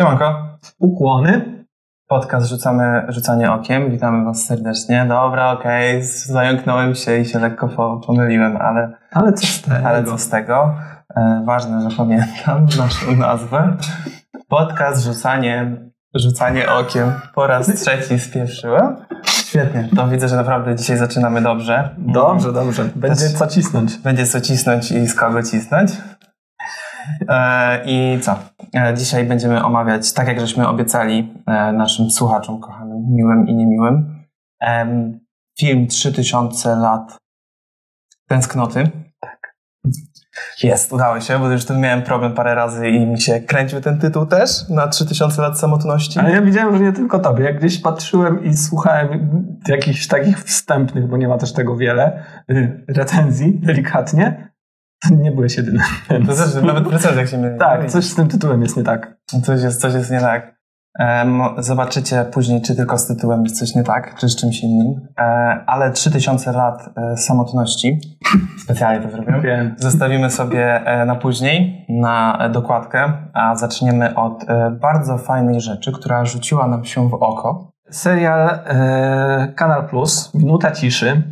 [0.00, 0.48] Siemanko.
[0.78, 1.64] Ukłony.
[2.08, 3.90] Podcast Rzucamy, Rzucanie Okiem.
[3.90, 5.06] Witamy Was serdecznie.
[5.08, 9.88] Dobra, okej, zająknąłem się i się lekko po- pomyliłem, ale, Ale co z tego?
[9.88, 10.74] ale co z tego?
[11.16, 13.76] E, ważne, że pamiętam naszą nazwę.
[14.48, 15.76] Podcast Rzucanie,
[16.14, 17.12] Rzucanie Okiem.
[17.34, 18.96] Po raz trzeci spieprzyłem.
[19.24, 19.88] Świetnie.
[19.96, 21.90] To widzę, że naprawdę dzisiaj zaczynamy dobrze.
[21.98, 22.84] Dobrze, dobrze.
[22.96, 23.96] Będzie Też- co cisnąć.
[23.98, 25.90] Będzie co cisnąć i z kogo cisnąć.
[27.28, 28.38] E, I co?
[28.74, 34.24] E, dzisiaj będziemy omawiać, tak jak żeśmy obiecali e, naszym słuchaczom kochanym, miłym i niemiłym,
[34.60, 35.20] em,
[35.58, 37.18] film 3000 lat
[38.28, 38.90] tęsknoty.
[39.20, 39.56] Tak.
[40.62, 43.98] Jest, udało się, bo już tu miałem problem parę razy i mi się kręcił ten
[43.98, 46.18] tytuł też na 3000 lat samotności.
[46.18, 47.44] Ale ja widziałem, że nie tylko tobie.
[47.44, 49.30] Jak gdzieś patrzyłem i słuchałem
[49.68, 54.50] jakichś takich wstępnych, bo nie ma też tego wiele, y, recenzji, delikatnie,
[55.22, 55.78] nie byłeś jedyny.
[56.26, 57.58] To też nawet recenzjach się myli.
[57.58, 59.16] Tak, coś z tym tytułem jest nie tak.
[59.44, 60.56] Coś jest, coś jest nie tak.
[61.58, 65.08] Zobaczycie później, czy tylko z tytułem jest coś nie tak, czy z czymś innym.
[65.18, 65.22] E,
[65.66, 68.00] ale 3000 lat e, samotności,
[68.64, 69.74] specjalnie to zrobiłem, Wiem.
[69.78, 74.44] zostawimy sobie e, na później, na dokładkę, a zaczniemy od
[74.80, 77.72] bardzo fajnej rzeczy, która rzuciła nam się w oko.
[77.90, 78.58] Serial
[79.56, 81.22] Kanal Plus, Minuta Ciszy.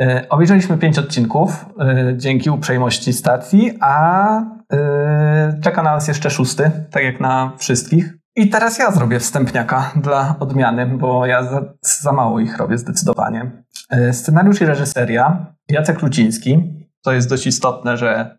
[0.00, 4.40] E, obejrzeliśmy pięć odcinków e, dzięki uprzejmości stacji, a
[4.72, 8.18] e, czeka na nas jeszcze szósty, tak jak na wszystkich.
[8.36, 13.64] I teraz ja zrobię wstępniaka dla odmiany, bo ja za, za mało ich robię zdecydowanie.
[14.12, 16.74] Scenariusz i reżyseria Jacek Luciński.
[17.02, 18.38] To jest dość istotne, że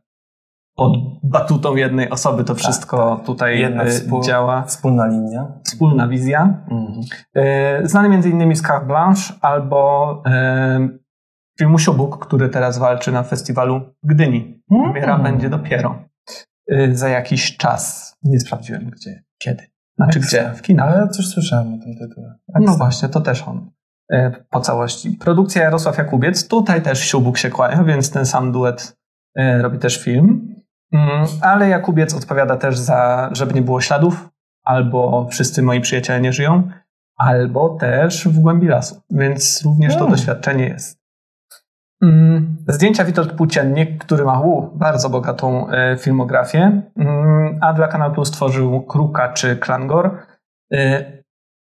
[0.75, 0.91] pod
[1.23, 4.63] batutą jednej osoby to wszystko tutaj Jedna współ- działa.
[4.63, 5.47] Wspólna linia.
[5.65, 6.63] Wspólna wizja.
[6.71, 7.01] Mhm.
[7.87, 8.55] Znany m.in.
[8.55, 10.23] z Carte Blanche albo
[11.59, 14.61] filmu Siubuk, który teraz walczy na festiwalu w Gdyni.
[14.69, 15.23] Premiera Mm.
[15.23, 16.03] będzie dopiero
[16.71, 18.15] e, za jakiś czas.
[18.23, 19.63] Nie sprawdziłem gdzie, kiedy.
[19.97, 20.43] Znaczy Ekstra.
[20.43, 20.53] gdzie?
[20.57, 20.89] W kinach.
[20.89, 22.35] Ale coś słyszałem o tym tytule.
[22.59, 23.71] No właśnie, to też on
[24.11, 25.11] e, po całości.
[25.11, 26.47] Produkcja Jarosław Jakubiec.
[26.47, 28.97] Tutaj też Siubuk się kłania, więc ten sam duet
[29.35, 30.55] e, robi też film.
[30.93, 34.29] Mm, Ale Jakubiec odpowiada też za, żeby nie było śladów,
[34.63, 36.69] albo wszyscy moi przyjaciele nie żyją,
[37.17, 39.01] albo też w głębi lasu.
[39.09, 40.11] Więc również to Mm.
[40.11, 41.02] doświadczenie jest.
[42.03, 48.11] Mm, Zdjęcia Witold Płóciennik, który ma u, bardzo bogatą e, filmografię, mm, a dla Kanal
[48.13, 48.39] Plus
[48.89, 50.17] Kruka czy Klangor.
[50.73, 51.05] E,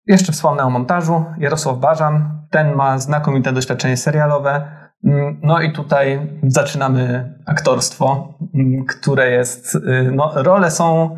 [0.06, 1.24] jeszcze wspomnę o montażu.
[1.38, 4.68] Jarosław Bażan, ten ma znakomite doświadczenie serialowe.
[5.04, 8.34] Mm, No i tutaj zaczynamy aktorstwo,
[8.88, 11.16] które jest, y, no role są,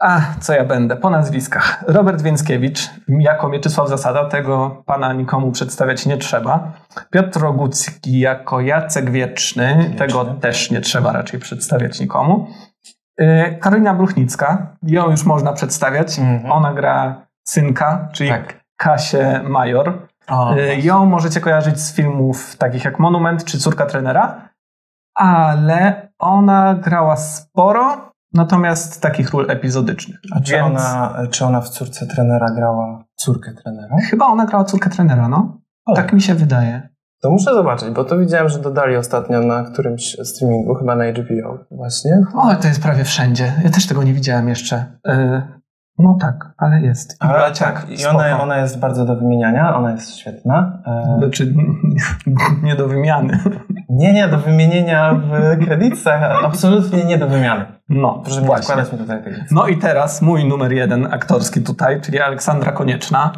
[0.00, 1.84] a co ja będę, po nazwiskach.
[1.86, 6.72] Robert Więckiewicz jako Mieczysław Zasada, tego pana nikomu przedstawiać nie trzeba.
[7.10, 9.94] Piotr Rogucki jako Jacek Wieczny, Wieczny.
[9.96, 12.46] tego też nie trzeba raczej przedstawiać nikomu.
[13.20, 16.18] Y, Karolina Bruchnicka, ją już można przedstawiać.
[16.18, 16.52] Mhm.
[16.52, 18.60] Ona gra synka, czyli Tak.
[18.76, 19.98] Kasię Major.
[20.28, 24.48] O, Y, Ją możecie kojarzyć z filmów takich jak Monument czy Córka trenera,
[25.14, 30.18] ale ona grała sporo, natomiast takich ról epizodycznych.
[30.32, 33.96] A czy, Więc ona, czy ona w córce trenera grała córkę trenera?
[34.10, 35.60] Chyba ona grała córkę trenera, no.
[35.86, 35.94] O.
[35.94, 36.88] Tak mi się wydaje.
[37.22, 41.58] To muszę zobaczyć, bo to widziałem, że dodali ostatnio na którymś streamingu, chyba na HBO
[41.70, 42.10] właśnie.
[42.34, 43.52] O, to jest prawie wszędzie.
[43.64, 44.98] Ja też tego nie widziałem jeszcze.
[45.08, 45.42] Y,
[46.02, 47.12] No tak, ale jest.
[47.12, 48.18] I Ale tak, i spoko.
[48.18, 50.82] ona, ona jest bardzo do wymieniania, ona jest świetna.
[50.86, 51.54] E, Znaczy,
[52.62, 53.38] nie do wymiany.
[53.88, 57.64] nie, nie, do wymienienia w kredytach, absolutnie nie do wymiany.
[57.88, 58.74] No, Proszę właśnie.
[58.92, 59.50] mi tutaj kredyt.
[59.50, 63.32] No i teraz mój numer jeden aktorski tutaj, czyli Aleksandra Konieczna.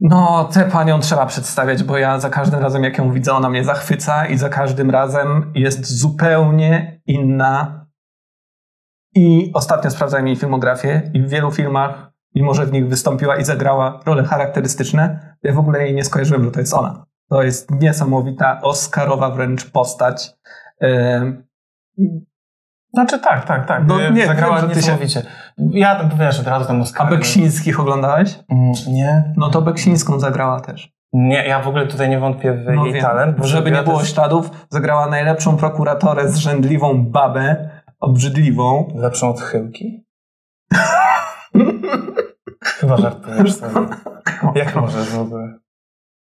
[0.00, 3.64] No, tę panią trzeba przedstawiać, bo ja za każdym razem, jak ją widzę, ona mnie
[3.64, 7.86] zachwyca i za każdym razem jest zupełnie inna.
[9.18, 13.44] I ostatnio sprawdzałem jej filmografię i w wielu filmach, mimo że w nich wystąpiła i
[13.44, 17.04] zagrała role charakterystyczne, ja w ogóle jej nie skojarzyłem, że to jest ona.
[17.30, 20.30] To jest niesamowita, oscarowa wręcz postać.
[22.94, 23.82] Znaczy tak, tak, tak.
[23.86, 25.22] No nie, Zagrała wiem, ty się- niesamowicie.
[25.58, 27.10] Ja tam wiesz, od razu tam A Oscar.
[27.10, 28.38] Beksińskich oglądałeś?
[28.50, 29.32] Mm, Nie.
[29.36, 30.92] No to Beksińską zagrała też.
[31.12, 33.02] Nie, ja w ogóle tutaj nie wątpię w No jej wiem.
[33.02, 33.36] talent.
[33.38, 38.92] bo Żeby nie było też śladów, zagrała najlepszą prokuratorę, zrzędliwą babę, obrzydliwą.
[38.94, 40.04] Lepszą od Chyłki?
[42.64, 43.86] Chyba żartujesz sobie.
[44.54, 45.58] Jak możesz w ogóle?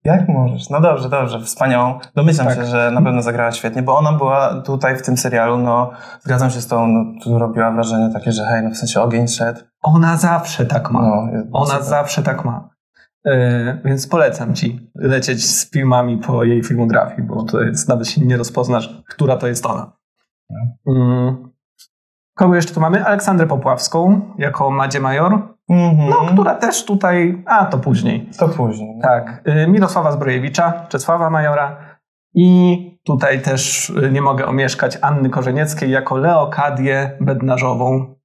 [0.03, 0.69] Jak możesz?
[0.69, 1.99] No dobrze, dobrze, wspaniałą.
[2.15, 2.55] Domyślam Tak.
[2.55, 5.91] się, że na pewno zagrała świetnie, bo ona była tutaj w tym serialu, no
[6.21, 9.27] zgadzam się z tą, no tu robiła wrażenie takie, że hej, no w sensie ogień
[9.27, 9.59] szedł.
[9.81, 11.01] Ona zawsze tak ma.
[11.01, 11.83] No, Ona super.
[11.83, 12.69] zawsze tak ma.
[13.25, 18.21] E, więc polecam ci lecieć z filmami po jej filmografii, bo to jest, nawet się
[18.21, 19.91] nie rozpoznasz, która to jest ona.
[20.85, 21.46] No.
[22.37, 23.05] Kogo jeszcze tu mamy?
[23.05, 25.33] Aleksandrę Popławską jako Madzie Major,
[25.69, 26.09] Mhm.
[26.09, 28.29] no, która też tutaj, a to później.
[28.39, 28.95] To później.
[28.95, 29.01] no.
[29.01, 31.75] Tak, y, Mirosława Zbrojewicza, Czesława Majora
[32.33, 38.15] i tutaj też y, nie mogę omieszkać Anny Korzenieckiej jako Leokadię Bednarzową,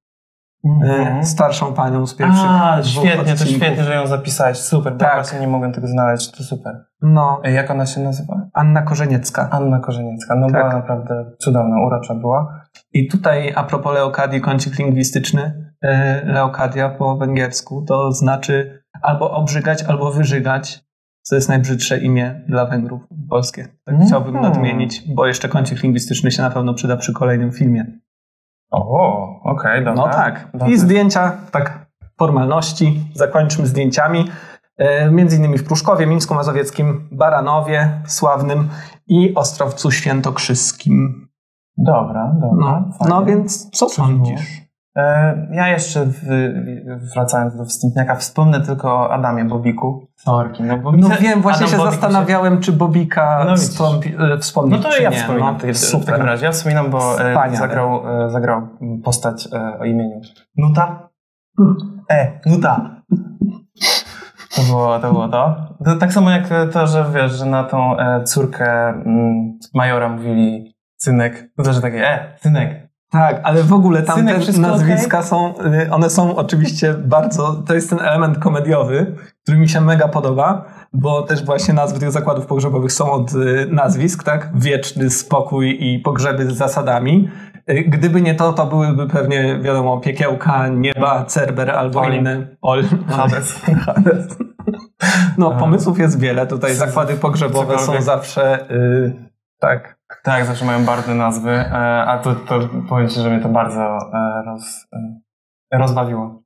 [0.65, 1.17] Mhm.
[1.19, 3.55] y, starszą panią z pierwszych A, świetnie, to odcinków.
[3.55, 4.57] świetnie, że ją zapisałeś.
[4.57, 5.13] Super, Tak.
[5.13, 6.31] właśnie nie mogłem tego znaleźć.
[6.37, 6.85] To super.
[7.01, 8.35] No, Ej, Jak ona się nazywa?
[8.53, 9.47] Anna Korzeniecka.
[9.51, 10.35] Anna Korzeniecka.
[10.35, 10.55] No Tak.
[10.61, 12.62] była naprawdę cudowna, urocza była.
[12.93, 15.87] I tutaj a propos Leokadii, kącik lingwistyczny, y,
[16.25, 20.83] Leokadia po węgiersku to znaczy albo obrzygać, albo wyżygać,
[21.21, 23.63] co jest najbrzydsze imię dla Węgrów polskie.
[23.63, 24.07] Tak Mhm.
[24.07, 27.85] chciałbym nadmienić, bo jeszcze kącik lingwistyczny się na pewno przyda przy kolejnym filmie.
[28.71, 29.93] O, okej, dobra.
[29.93, 30.49] No tak.
[30.53, 30.67] Dobra.
[30.67, 31.85] I zdjęcia, tak,
[32.19, 32.99] formalności.
[33.13, 34.25] Zakończmy zdjęciami.
[34.77, 38.69] E, Między innymi w Pruszkowie, Mińsku Mazowieckim, Baranowie Sławnym
[39.07, 41.27] i Ostrowcu Świętokrzyskim.
[41.77, 42.85] Dobra, dobra.
[43.01, 44.63] No, no więc co sądzisz?
[44.97, 46.21] E, ja jeszcze w,
[47.13, 50.07] wracając do wstępniaka wspomnę tylko o Adamie Bobiku.
[50.15, 54.37] Sorki, no, No Bobika- wiem, właśnie Adam się Bobik zastanawiałem, czy Bobika No wstąpi, e,
[54.37, 55.17] wspomnieć, No to ja nie.
[55.17, 56.05] wspominam no, w, takim- w super.
[56.05, 56.45] takim razie.
[56.45, 57.55] Ja wspominam, bo e, Wspaniale.
[57.57, 58.67] zagrał, e, zagrał
[59.03, 60.21] postać e, o imieniu
[60.57, 61.09] Nuta.
[62.11, 63.01] E, Nuta.
[64.55, 65.11] To było to.
[65.13, 65.55] Było to.
[65.85, 70.72] to tak samo jak to, że wiesz, że na tą e, córkę mm, Majora mówili
[71.03, 71.49] synek.
[71.57, 72.83] To też takie, e, synek.
[73.09, 75.53] Tak, ale w ogóle tam Synek, te wszystko nazwiska są,
[75.85, 80.65] y, one są oczywiście bardzo, to jest ten element komediowy, który mi się mega podoba,
[80.93, 84.49] bo też właśnie nazwy tych zakładów pogrzebowych są od y, nazwisk, tak?
[84.55, 87.29] Wieczny spokój i pogrzeby z zasadami.
[87.69, 92.21] Y, Gdyby nie to, to byłyby pewnie, wiadomo, piekiełka, nieba, Cerber albo Olimp.
[92.21, 92.47] inne.
[92.61, 93.53] Ol, Hades.
[93.85, 94.37] Hades.
[95.37, 96.47] No, pomysłów jest wiele.
[96.47, 98.03] Tutaj zakłady pogrzebowe są Cokolwiek.
[98.03, 99.13] zawsze, y,
[99.59, 103.49] tak, Tak, zawsze mają barwne nazwy, e, a to, to powiem Ci, że mnie to
[103.49, 103.81] bardzo
[104.13, 104.87] e, roz,
[105.71, 106.43] e, rozbawiło.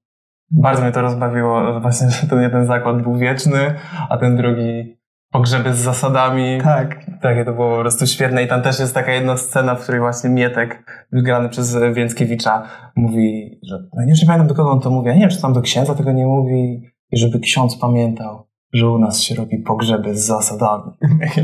[0.52, 3.76] Bardzo mnie to rozbawiło, właśnie że ten jeden zakład był wieczny,
[4.10, 4.98] a ten drugi
[5.32, 6.62] pogrzeby z zasadami.
[6.64, 7.06] tak.
[7.22, 10.02] Takie to było po prostu świetne i tam też jest taka jedna scena, w której
[10.02, 12.64] właśnie Mietek, wygrany przez Więckiewicza,
[12.96, 15.30] mówi, że no nie wiem, nie pamiętam do kogo on to mówi, ja nie wiem,
[15.30, 16.82] czy tam do księdza tego nie mówi
[17.12, 20.92] i żeby ksiądz pamiętał, że u nas się robi pogrzeby z zasadami.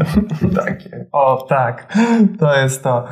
[0.66, 1.98] Takie, o tak,
[2.40, 3.06] to jest to,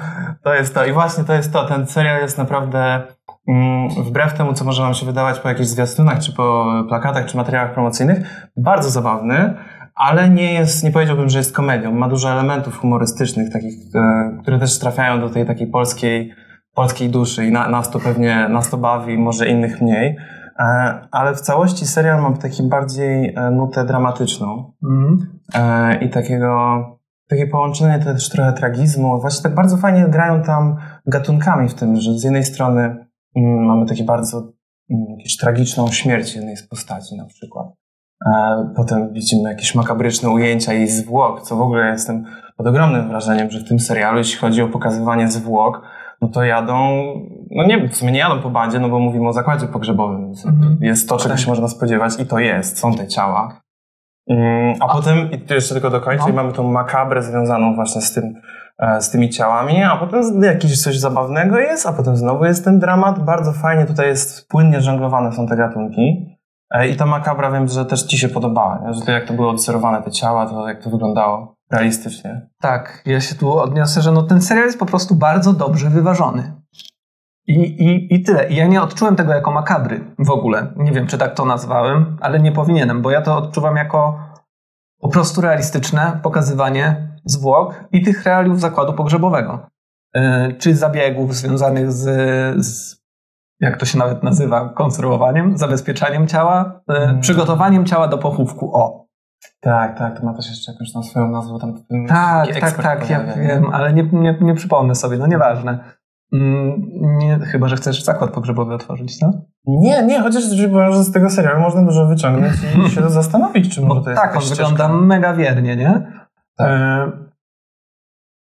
[0.43, 3.01] to jest to i właśnie to jest to, ten serial jest naprawdę
[3.47, 7.37] mm, wbrew temu, co może wam się wydawać po jakichś zwiastunach, czy po plakatach, czy
[7.37, 9.53] materiałach promocyjnych, bardzo zabawny,
[9.95, 11.91] ale nie jest, nie powiedziałbym, że jest komedią.
[11.91, 16.33] Ma dużo elementów humorystycznych, takich, e, które też trafiają do tej takiej polskiej,
[16.75, 20.17] polskiej duszy i na, nas to pewnie, nas to bawi, może innych mniej.
[20.61, 24.73] E, ale w całości serial ma taki bardziej e, nutę dramatyczną
[25.53, 26.81] e, i takiego,
[27.29, 29.21] takie połączenie też trochę tragizmu.
[29.21, 33.05] Właśnie tak bardzo fajnie grają tam gatunkami w tym, że z jednej strony
[33.35, 34.37] mm, mamy takie bardzo
[34.89, 37.67] mm, jakąś tragiczną śmierć jednej z postaci na przykład.
[38.75, 42.25] Potem widzimy jakieś makabryczne ujęcia jej zwłok, co w ogóle jestem
[42.57, 45.81] pod ogromnym wrażeniem, że w tym serialu, jeśli chodzi o pokazywanie zwłok,
[46.21, 47.03] no to jadą,
[47.55, 50.45] no nie, w sumie nie jadą po bandzie, no bo mówimy o zakładzie pogrzebowym, więc
[50.45, 50.77] Mhm.
[50.81, 51.39] jest to, czego Tak.
[51.43, 53.61] się można spodziewać i to jest, są te ciała.
[54.29, 56.29] Mm, A, potem, i tu jeszcze tylko dokończę, No.
[56.29, 58.33] i mamy tą makabrę związaną właśnie z tym,
[58.79, 62.79] e, z tymi ciałami, a potem jakiś coś zabawnego jest, a potem znowu jest ten
[62.79, 63.25] dramat.
[63.25, 66.35] Bardzo fajnie tutaj jest, płynnie żonglowane są te gatunki.
[66.71, 68.93] E, I ta makabra wiem, że też Ci się podobała, nie?
[68.93, 72.47] że to jak to były odserowane te ciała, to jak to wyglądało realistycznie.
[72.61, 76.60] Tak, ja się tu odniosę, że no ten serial jest po prostu bardzo dobrze wyważony.
[77.51, 78.49] I, i, I tyle.
[78.49, 80.67] I ja nie odczułem tego jako makabry w ogóle.
[80.77, 84.19] Nie wiem, czy tak to nazwałem, ale nie powinienem, bo ja to odczuwam jako
[84.99, 89.67] po prostu realistyczne pokazywanie zwłok i tych realiów zakładu pogrzebowego.
[90.15, 92.05] Yy, czy zabiegów związanych z,
[92.65, 93.01] z,
[93.59, 97.21] jak to się nawet nazywa, konserwowaniem, zabezpieczaniem ciała, yy, Mm.
[97.21, 98.75] przygotowaniem ciała do pochówku.
[98.75, 99.05] O,
[99.61, 101.59] Tak, tak, to ma też jeszcze jakąś tam swoją nazwę.
[101.59, 101.73] Tam
[102.07, 105.83] Tak, tak, tak, ja wiem, ale nie, nie, nie przypomnę sobie, no nieważne.
[106.33, 106.81] Mm,
[107.17, 109.31] Nie, chyba, że chcesz zakład pogrzebowy otworzyć, no?
[109.65, 112.53] Nie, nie, chociaż z tego serialu można dużo wyciągnąć
[112.87, 115.01] i się zastanowić, czy może Bo to jest tak, on jakaś wygląda ścieżka.
[115.01, 116.11] mega wiernie, nie?
[116.57, 116.67] Tak.
[116.69, 117.11] E,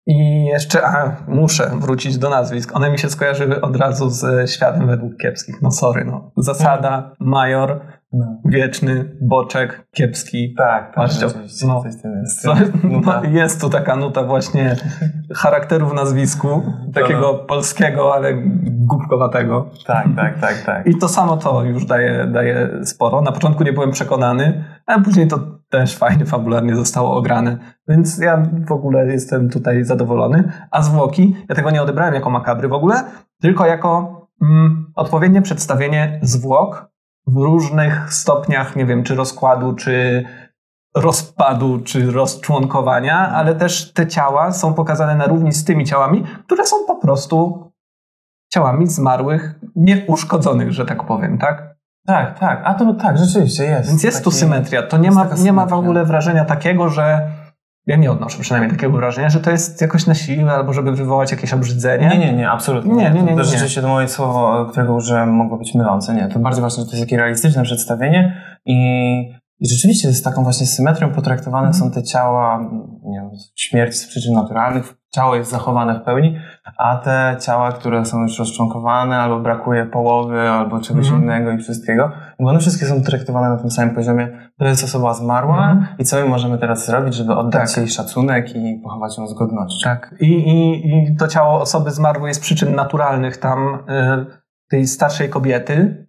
[0.06, 2.76] I jeszcze, a, muszę wrócić do nazwisk.
[2.76, 5.62] One mi się skojarzyły od razu z światem według kiepskich.
[5.62, 6.30] No sorry, no.
[6.36, 7.80] Zasada, major,
[8.16, 8.38] No.
[8.44, 10.54] wieczny, boczek, kiepski.
[10.54, 11.26] Tak, tak, Patrzcie,
[11.66, 11.82] no.
[12.44, 12.68] No tak.
[13.06, 14.76] no, jest tu taka nuta właśnie
[15.34, 16.62] charakteru w nazwisku,
[16.94, 19.70] takiego polskiego, ale głupkowatego.
[19.86, 20.86] Tak, tak, tak, tak.
[20.86, 23.20] I to samo to już daje, daje sporo.
[23.22, 27.58] Na początku nie byłem przekonany, a później to też fajnie fabularnie zostało ograne.
[27.88, 30.52] Więc ja w ogóle jestem tutaj zadowolony.
[30.70, 33.04] A zwłoki, ja tego nie odebrałem jako makabry w ogóle,
[33.40, 36.93] tylko jako mm, odpowiednie przedstawienie zwłok
[37.26, 40.24] w różnych stopniach, nie wiem, czy rozkładu, czy
[40.96, 46.66] rozpadu, czy rozczłonkowania, ale też te ciała są pokazane na równi z tymi ciałami, które
[46.66, 47.64] są po prostu
[48.52, 51.74] ciałami zmarłych, nieuszkodzonych, że tak powiem, tak?
[52.06, 52.60] Tak, tak.
[52.64, 53.88] A to tak, rzeczywiście jest.
[53.88, 54.82] Więc jest taki, tu symetria.
[54.82, 57.30] To nie ma, nie ma w ogóle wrażenia takiego, że
[57.86, 61.30] ja nie odnoszę przynajmniej takiego wrażenia, że to jest jakoś na siłę albo żeby wywołać
[61.30, 62.08] jakieś obrzydzenie.
[62.08, 62.94] Nie, nie, nie, absolutnie.
[62.94, 63.44] Nie, nie, nie, To nie.
[63.44, 66.14] rzeczywiście to moje słowo, którego użyłem, mogło być mylące.
[66.14, 68.76] Nie, to bardziej ważne, że to jest takie realistyczne przedstawienie i,
[69.60, 71.84] i rzeczywiście z taką właśnie symetrią potraktowane Mhm.
[71.84, 72.70] są te ciała,
[73.04, 76.38] nie wiem, śmierć z przyczyn naturalnych, ciało jest zachowane w pełni,
[76.78, 81.22] a te ciała, które są już rozczłonkowane, albo brakuje połowy, albo czegoś Mhm.
[81.22, 84.50] innego i wszystkiego, bo one wszystkie są traktowane na tym samym poziomie.
[84.58, 85.86] To jest osoba zmarła Mhm.
[85.98, 87.76] i co my możemy teraz zrobić, żeby oddać Tak.
[87.76, 89.90] jej szacunek i pochować ją z godnością.
[89.90, 90.14] Tak.
[90.20, 94.26] I, i, I to ciało osoby zmarłej z przyczyn naturalnych tam, y,
[94.70, 96.06] tej starszej kobiety.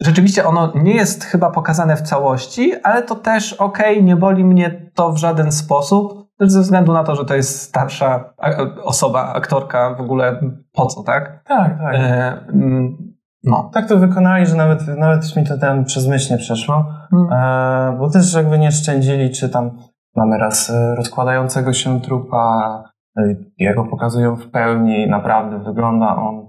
[0.00, 4.90] Rzeczywiście ono nie jest chyba pokazane w całości, ale to też okej, nie boli mnie
[4.94, 8.34] to w żaden sposób, ze względu na to, że to jest starsza
[8.82, 10.40] osoba, aktorka, w ogóle
[10.72, 11.42] po co, tak?
[11.44, 11.94] Tak, tak.
[11.94, 12.96] E, mm,
[13.44, 13.70] no.
[13.72, 17.32] tak to wykonali, że nawet, nawet mi to tam przez myśl nie przeszło, Mm.
[17.32, 19.78] e, bo też jakby nie szczędzili, czy tam
[20.16, 22.82] mamy raz e, rozkładającego się trupa,
[23.18, 23.22] e,
[23.58, 26.48] jego pokazują w pełni, naprawdę wygląda on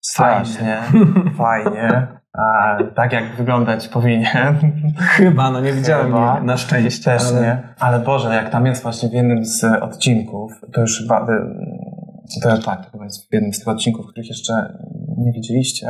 [0.00, 0.82] strasznie,
[1.38, 2.06] fajnie,
[2.38, 4.56] a, tak jak wyglądać powinien.
[4.98, 6.36] Chyba, no nie widziałem Chyba.
[6.36, 7.04] jej na szczęście.
[7.04, 7.40] Też ale...
[7.40, 12.42] nie, ale Boże, jak tam jest właśnie w jednym z odcinków, to już chyba, e,
[12.42, 14.78] to tak, to chyba jest w jednym z tych odcinków, których jeszcze
[15.18, 15.88] nie widzieliście,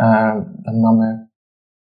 [0.00, 0.06] e,
[0.64, 1.26] tam mamy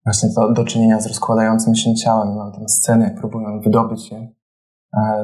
[0.06, 4.28] właśnie to do czynienia z rozkładającym się ciałem, mamy tam scenę, jak próbują wydobyć je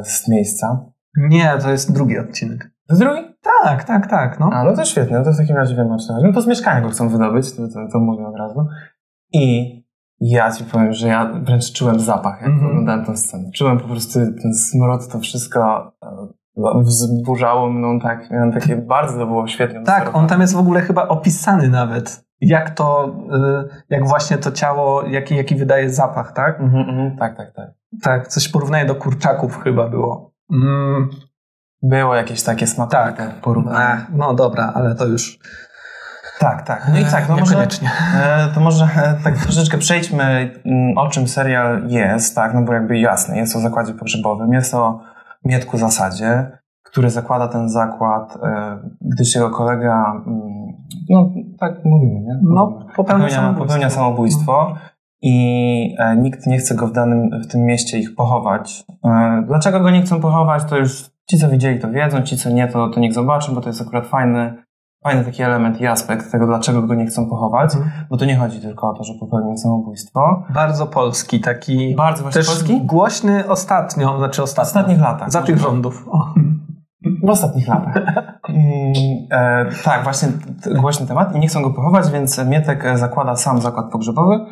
[0.04, 0.86] z miejsca.
[1.18, 2.72] Nie, to jest drugi odcinek.
[2.88, 3.37] To jest drugi?
[3.64, 4.40] Tak, tak, tak.
[4.40, 4.50] No.
[4.54, 6.26] A, no to świetnie, no to w takim razie wiem o chodzi.
[6.26, 8.66] No to z mieszkania go chcą wydobyć, to, to, to mówię od razu.
[9.34, 9.78] I
[10.20, 12.70] ja ci powiem, że ja wręcz czułem zapach, jak Mhm.
[12.70, 13.50] oglądałem tę scenę.
[13.56, 19.26] Czułem po prostu ten smrot, to wszystko e, wzburzało mną tak, miałem takie, bardzo to
[19.28, 19.82] było świetnie.
[19.82, 23.16] Tak, on tam jest w ogóle chyba opisany nawet, jak to,
[23.66, 26.60] y, jak właśnie to ciało, jaki, jaki wydaje zapach, tak?
[26.60, 27.70] Mhm, mhm, tak, tak, tak.
[28.04, 30.34] Tak, coś porównanie do kurczaków chyba było.
[30.54, 31.10] Mm,
[31.82, 33.78] Było jakieś takie smakowite tak, porównanie.
[33.80, 35.40] Ach, no dobra, ale to już
[36.40, 36.88] Tak, tak.
[36.94, 37.68] No i tak, no może,
[38.16, 40.24] e, to może e, tak troszeczkę przejdźmy,
[40.66, 44.74] mm, o czym serial jest, tak, no bo jakby jasne, jest o zakładzie pogrzebowym, jest
[44.74, 45.00] o
[45.46, 46.52] Mietku Zasadzie,
[46.84, 50.68] który zakłada ten zakład, e, gdyż jego kolega, mm,
[51.10, 51.30] no
[51.60, 52.40] tak mówimy, nie?
[52.44, 53.66] No, popełnia popełnia, samobójstwo.
[53.66, 54.76] popełnia samobójstwo
[55.22, 58.86] i e, nikt nie chce go w danym, w tym mieście ich pochować.
[59.06, 62.50] E, dlaczego go nie chcą pochować, to już ci, co widzieli, to wiedzą, ci, co
[62.50, 64.64] nie, to, to niech zobaczą, bo to jest akurat fajny,
[65.04, 67.92] fajny taki element i aspekt tego, dlaczego go nie chcą pochować, Mhm.
[68.10, 70.44] bo to nie chodzi tylko o to, że popełnił samobójstwo.
[70.54, 72.82] Bardzo polski, taki Bardzo właśnie też polski.
[72.82, 74.68] głośny ostatnio, znaczy W ostatnio.
[74.70, 75.32] ostatnich latach.
[75.32, 76.06] Za tych rządów.
[76.12, 76.34] O.
[77.24, 77.98] W ostatnich latach.
[78.50, 78.94] Mm,
[79.32, 80.30] e, tak, właśnie
[80.76, 84.46] głośny temat i nie chcą go pochować, więc Mietek zakłada sam zakład pogrzebowy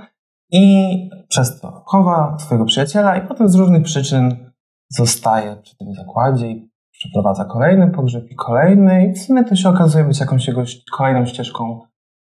[0.52, 0.86] i
[1.30, 4.52] przez to chowa swojego przyjaciela i potem z różnych przyczyn
[4.90, 9.70] zostaje przy tym zakładzie i przeprowadza kolejny pogrzeb i kolejny i w sumie to się
[9.70, 10.64] okazuje być jakąś jego
[10.98, 11.82] kolejną ścieżką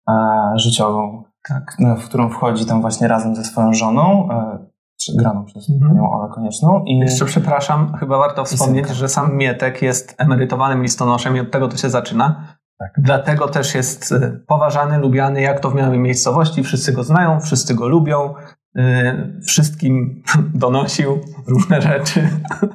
[0.09, 0.13] e,
[0.55, 1.75] życiową, Tak.
[1.79, 4.71] e, w którą wchodzi tam właśnie razem ze swoją żoną, e,
[5.17, 5.91] graną przez Mhm.
[5.91, 6.83] panią Olę Konieczną.
[6.85, 11.67] I Jeszcze przepraszam, chyba warto wspomnieć, że sam Mietek jest emerytowanym listonoszem i od tego
[11.67, 12.57] to się zaczyna.
[12.79, 12.91] Tak.
[12.97, 16.63] Dlatego też jest y, poważany, lubiany, jak to w małej miejscowości.
[16.63, 18.33] Wszyscy go znają, wszyscy go lubią.
[18.77, 20.23] Y, Wszystkim
[20.53, 22.27] donosił różne rzeczy.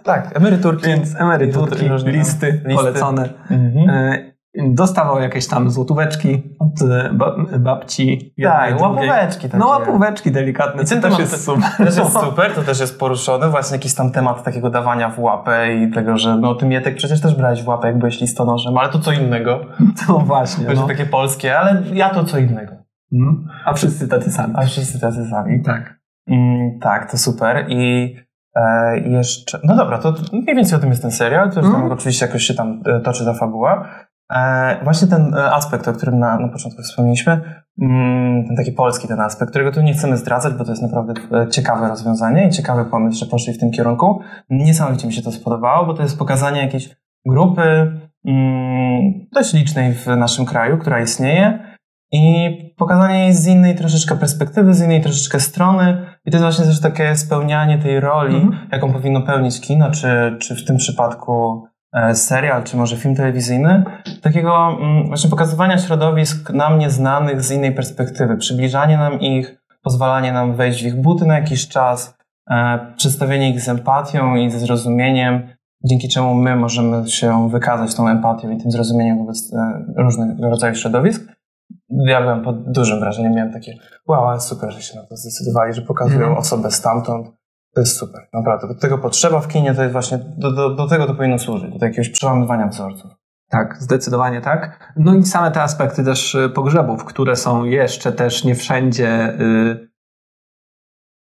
[0.05, 0.87] tak, emeryturki.
[0.87, 2.75] Więc emeryturki, Różne tam listy, listy.
[2.75, 3.29] polecone.
[3.51, 3.91] Mhm.
[3.91, 4.37] Y,
[4.69, 8.35] Dostawał jakieś tam złotóweczki od y, ba- babci.
[8.43, 9.59] Tak, łapóweczki takie.
[9.59, 11.71] No łapóweczki delikatne, I to ten też temat jest super.
[11.87, 15.75] Też jest super, to też jest poruszone, właśnie jakiś tam temat takiego dawania w łapę
[15.75, 18.89] i tego, że no ty Mietek przecież też brałeś w łapę, jak byłeś listonoszem, ale
[18.89, 19.61] to co innego.
[20.07, 20.65] To właśnie.
[20.65, 20.89] To jest No.
[20.89, 22.73] takie polskie, ale ja to co innego.
[23.13, 23.49] Mm.
[23.65, 24.55] A wszyscy tacy sami.
[24.57, 25.63] A wszyscy tacy sami.
[25.63, 26.01] Tak.
[26.27, 28.15] Mm, tak, to super i
[28.57, 31.81] e, jeszcze, no dobra, to mniej więcej o tym jest ten serial, to już tam
[31.81, 31.93] Mm.
[31.93, 33.89] oczywiście jakoś się tam e, toczy ta fabuła.
[34.33, 39.09] E, właśnie ten e, aspekt, o którym na, na początku wspomnieliśmy, mm, ten taki polski
[39.09, 42.51] ten aspekt, którego tu nie chcemy zdradzać, bo to jest naprawdę e, ciekawe rozwiązanie i
[42.51, 44.21] ciekawy pomysł, że poszli w tym kierunku.
[44.51, 46.97] Niesamowicie mi się to spodobało, bo to jest pokazanie jakiejś
[47.27, 47.93] grupy
[48.25, 51.66] mm, dość licznej w naszym kraju, która istnieje
[52.13, 52.49] i
[52.79, 56.81] pokazanie jej z innej troszeczkę perspektywy, z innej troszeczkę strony i to jest właśnie też
[56.81, 58.69] takie spełnianie tej roli, Mhm.
[58.73, 63.85] jaką powinno pełnić kino, czy, czy w tym przypadku e, serial, czy może film telewizyjny,
[64.23, 70.55] takiego mm, właśnie pokazywania środowisk nam nieznanych z innej perspektywy, przybliżanie nam ich, pozwalanie nam
[70.55, 72.17] wejść w ich buty na jakiś czas,
[72.51, 75.49] e, przedstawienie ich z empatią i ze zrozumieniem,
[75.85, 80.79] dzięki czemu my możemy się wykazać tą empatią i tym zrozumieniem wobec e, różnych rodzajów
[80.79, 81.37] środowisk.
[82.05, 83.73] Ja byłem pod dużym wrażeniem, miałem takie
[84.09, 86.39] wow, ale super, że się na to zdecydowali, że pokazują mm.
[86.39, 87.27] osobę stamtąd.
[87.75, 88.69] To jest super, naprawdę.
[88.69, 91.79] Do tego potrzeba w kinie, to jest właśnie, do, do, do tego to powinno służyć,
[91.79, 93.11] do jakiegoś przełamywania wzorców.
[93.49, 94.93] Tak, zdecydowanie tak.
[94.97, 99.89] No i same te aspekty też y, pogrzebów, które są jeszcze też nie wszędzie y,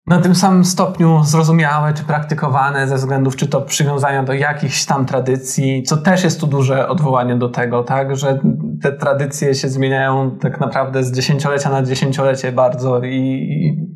[0.07, 5.07] na tym samym stopniu zrozumiałe czy praktykowane ze względów czy to przywiązania do jakichś tam
[5.07, 8.39] tradycji, co też jest tu duże odwołanie do tego, tak, że
[8.83, 13.95] te tradycje się zmieniają tak naprawdę z dziesięciolecia na dziesięciolecie bardzo i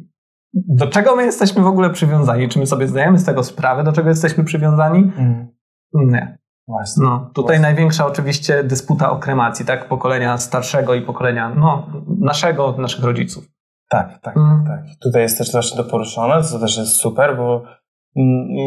[0.55, 2.49] do czego my jesteśmy w ogóle przywiązani?
[2.49, 5.13] Czy my sobie zdajemy z tego sprawę, do czego jesteśmy przywiązani?
[5.17, 5.49] Mm.
[5.95, 6.39] Nie.
[6.69, 7.05] Właśnie.
[7.05, 7.63] No, tutaj Właśnie.
[7.63, 9.89] największa oczywiście dysputa o kremacji, tak?
[9.89, 11.87] Pokolenia starszego i pokolenia no,
[12.21, 13.58] naszego, naszych rodziców.
[13.89, 14.65] Tak, tak, mm.
[14.67, 14.97] tak, tak.
[15.01, 17.63] Tutaj jest też właśnie to poruszone, co też jest super, bo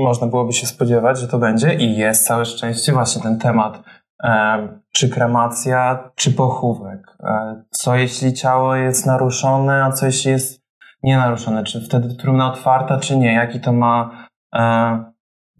[0.04, 3.84] można byłoby się spodziewać, że to będzie i jest całe szczęście właśnie ten temat.
[4.24, 7.18] E, czy kremacja, czy pochówek?
[7.24, 10.62] E, co jeśli ciało jest naruszone, a co jeśli jest
[11.04, 11.64] nienaruszone?
[11.64, 13.34] Czy wtedy trumna otwarta, czy nie?
[13.34, 15.04] Jaki to ma, e,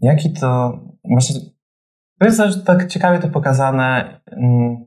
[0.00, 1.40] jaki to, właśnie,
[2.20, 4.84] to jest też tak ciekawie to pokazane, mm,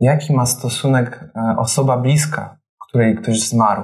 [0.00, 2.57] jaki ma stosunek e, osoba bliska
[2.88, 3.82] której ktoś zmarł,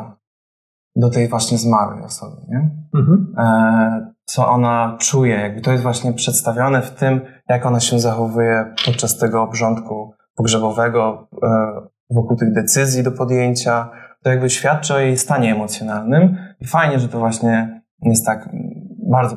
[0.97, 2.71] do tej właśnie zmarłej osoby, nie?
[2.95, 3.35] Mhm.
[3.39, 8.75] E, co ona czuje, jakby to jest właśnie przedstawione w tym, jak ona się zachowuje
[8.85, 11.49] podczas tego obrządku pogrzebowego, e,
[12.11, 13.91] wokół tych decyzji do podjęcia.
[14.23, 18.49] To jakby świadczy o jej stanie emocjonalnym i fajnie, że to właśnie jest tak
[19.11, 19.37] bardzo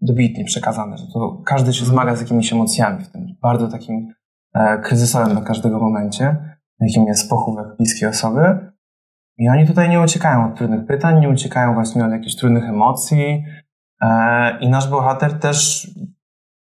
[0.00, 4.08] dobitnie przekazane, że to każdy się zmaga z jakimiś emocjami w tym bardzo takim
[4.54, 6.36] e, kryzysowym na każdego momencie,
[6.80, 8.70] jakim jest pochówek bliskiej osoby.
[9.38, 13.44] I oni tutaj nie uciekają od trudnych pytań, nie uciekają właśnie od jakichś trudnych emocji.
[14.00, 15.90] E, I nasz bohater też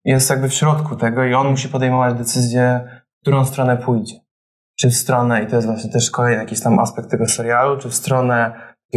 [0.05, 2.81] jest jakby w środku tego i on musi podejmować decyzję,
[3.17, 4.15] w którą stronę pójdzie.
[4.79, 7.89] Czy w stronę, i to jest właśnie też kolejny jakiś tam aspekt tego serialu, czy
[7.89, 8.53] w stronę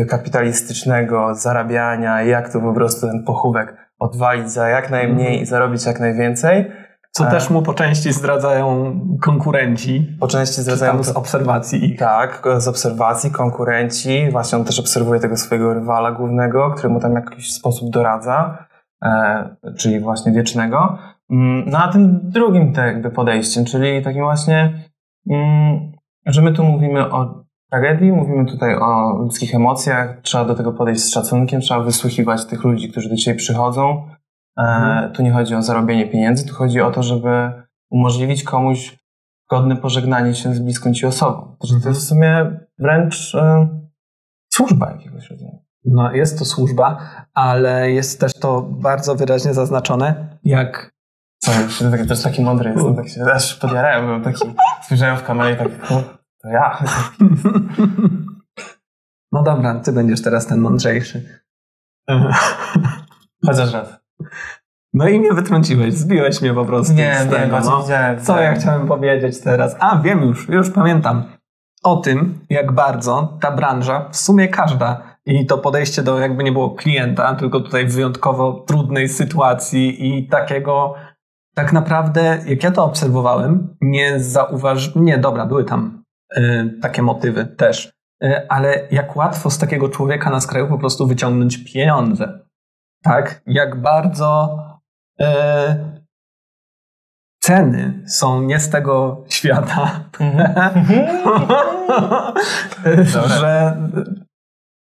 [0.08, 6.00] kapitalistycznego zarabiania, jak to po prostu ten pochówek odwalić za jak najmniej i zarobić jak
[6.00, 6.72] najwięcej,
[7.16, 7.30] co e.
[7.30, 10.16] też mu po części zdradzają konkurenci.
[10.20, 11.96] Po części zdradzają z obserwacji.
[11.96, 14.30] Tak, z obserwacji, konkurenci.
[14.30, 18.66] Właśnie on też obserwuje tego swojego rywala głównego, który mu tam w jakiś sposób doradza,
[19.04, 20.98] e, czyli właśnie wiecznego.
[21.30, 24.84] Mm, no a tym drugim te jakby podejściem, czyli takim właśnie,
[25.30, 25.92] mm,
[26.26, 31.00] że my tu mówimy o tragedii, mówimy tutaj o ludzkich emocjach, trzeba do tego podejść
[31.00, 34.08] z szacunkiem, trzeba wysłuchiwać tych ludzi, którzy do Ciebie przychodzą,
[34.56, 35.12] mhm.
[35.12, 37.52] Tu nie chodzi o zarobienie pieniędzy, tu chodzi o to, żeby
[37.90, 38.98] umożliwić komuś
[39.50, 41.56] godne pożegnanie się z bliską ci osobą.
[41.60, 43.68] To, to jest w sumie wręcz e,
[44.52, 45.64] służba jakiegoś rodzaju.
[45.84, 46.98] No, jest to służba,
[47.34, 50.94] ale jest też to bardzo wyraźnie zaznaczone, jak.
[51.38, 51.52] Co,
[51.96, 55.56] ja też taki mądry jestem, tak się aż podjarałem, byłem taki, spojrzałem w kamerę i
[55.56, 55.88] tak,
[56.42, 56.78] to ja.
[59.32, 61.42] No dobra, ty będziesz teraz ten mądrzejszy.
[63.46, 64.03] Chociaż raz.
[64.94, 67.58] No i mnie wytrąciłeś, zbiłeś mnie po prostu nie, z tego.
[67.58, 67.82] Nie, no.
[67.82, 69.76] widziałem, Co ja chciałem powiedzieć teraz?
[69.78, 71.24] A, wiem już, już pamiętam.
[71.82, 76.52] O tym, jak bardzo ta branża, w sumie każda, i to podejście do jakby nie
[76.52, 80.94] było klienta, tylko tutaj wyjątkowo trudnej sytuacji i takiego,
[81.54, 86.04] tak naprawdę, jak ja to obserwowałem, nie zauważyłem, nie, dobra, były tam
[86.36, 87.92] y, takie motywy też,
[88.24, 92.43] y, ale jak łatwo z takiego człowieka na skraju po prostu wyciągnąć pieniądze
[93.04, 94.58] tak, jak bardzo
[95.20, 95.94] e,
[97.42, 100.54] ceny są nie z tego świata, mhm.
[103.38, 103.76] że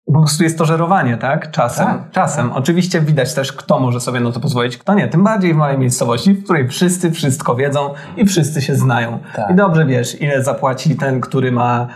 [0.07, 1.51] po prostu jest to żerowanie, tak?
[1.51, 1.87] Czasem.
[1.87, 2.49] Tak, czasem.
[2.49, 2.59] Tak.
[2.59, 5.09] Oczywiście widać też, kto może sobie na to pozwolić, kto nie.
[5.09, 9.19] Tym bardziej w małej miejscowości, w której wszyscy wszystko wiedzą i wszyscy się znają.
[9.37, 9.51] Tak.
[9.51, 11.89] I dobrze wiesz, ile zapłaci ten, który ma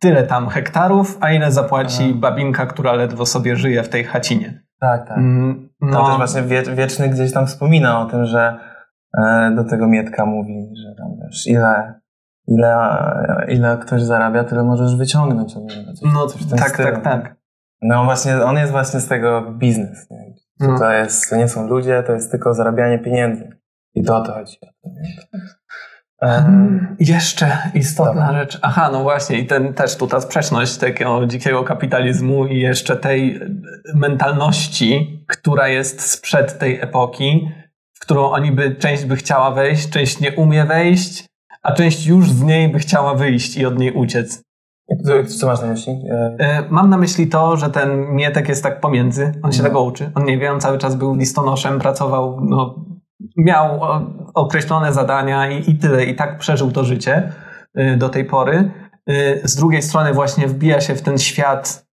[0.00, 4.67] tyle tam hektarów, a ile zapłaci babinka, która ledwo sobie żyje w tej chacinie.
[4.80, 5.18] Tak, tak.
[5.18, 5.92] Mm, no.
[5.92, 6.42] To też właśnie
[6.74, 8.58] Wieczny gdzieś tam wspomina o tym, że
[9.18, 12.00] e, do tego Mietka mówi, że tam wiesz, ile,
[12.46, 12.98] ile,
[13.48, 15.92] ile ktoś zarabia, tyle możesz wyciągnąć od niego.
[15.92, 16.88] Coś, no coś tak, stylu.
[16.92, 17.36] tak, tak.
[17.82, 20.10] No właśnie, on jest właśnie z tego biznes.
[20.10, 20.34] Nie?
[20.60, 20.78] No.
[20.78, 23.58] To, jest, to nie są ludzie, to jest tylko zarabianie pieniędzy.
[23.94, 24.56] I to o to chodzi.
[26.22, 28.32] Um, jeszcze istotna dobra.
[28.32, 28.58] rzecz.
[28.62, 33.40] Aha, no właśnie, i ten też tu ta sprzeczność takiego dzikiego kapitalizmu i jeszcze tej
[33.94, 37.48] mentalności, która jest sprzed tej epoki.
[37.94, 41.26] w którą oni by, część by chciała wejść, część nie umie wejść,
[41.62, 44.42] a część już z niej by chciała wyjść i od niej uciec.
[45.38, 46.02] Co masz na myśli?
[46.38, 49.32] E, mam na myśli to, że ten Mietek jest tak pomiędzy.
[49.42, 49.68] On się no.
[49.68, 50.10] tego uczy.
[50.14, 52.84] On nie wie, on cały czas był listonoszem, pracował, no,
[53.36, 53.80] miał
[54.34, 56.04] określone zadania i, i tyle.
[56.04, 57.32] I tak przeżył to życie
[57.78, 58.70] y, do tej pory.
[59.10, 61.88] Y, z drugiej strony właśnie wbija się w ten świat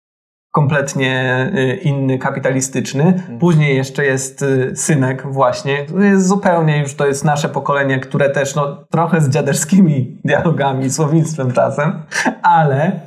[0.54, 1.50] kompletnie
[1.82, 3.04] inny, kapitalistyczny.
[3.04, 3.38] Mhm.
[3.38, 8.54] Później jeszcze jest synek właśnie, który jest zupełnie już, to jest nasze pokolenie, które też
[8.54, 12.02] no, trochę z dziaderskimi dialogami, słownictwem czasem,
[12.42, 13.00] ale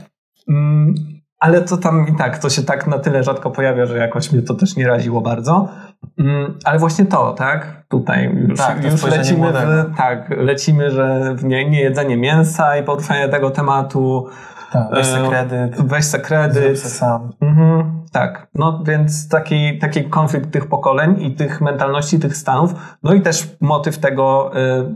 [0.49, 0.95] mm,
[1.39, 4.41] ale to tam i tak, to się tak na tyle rzadko pojawia, że jakoś mnie
[4.41, 5.69] to też nie raziło bardzo.
[6.17, 7.85] Mm, ale właśnie to, tak?
[7.89, 12.83] Tutaj już, tak, już lecimy, w, tak, lecimy, że w nie, nie jedzenie mięsa i
[12.83, 14.27] poruszanie tego tematu,
[14.71, 15.81] tak, weź se kredyt.
[15.81, 16.79] Weź se kredyt.
[16.79, 17.31] sam.
[17.41, 23.13] Mhm, tak, no więc taki, taki konflikt tych pokoleń i tych mentalności, tych stanów, no
[23.13, 24.51] i też motyw tego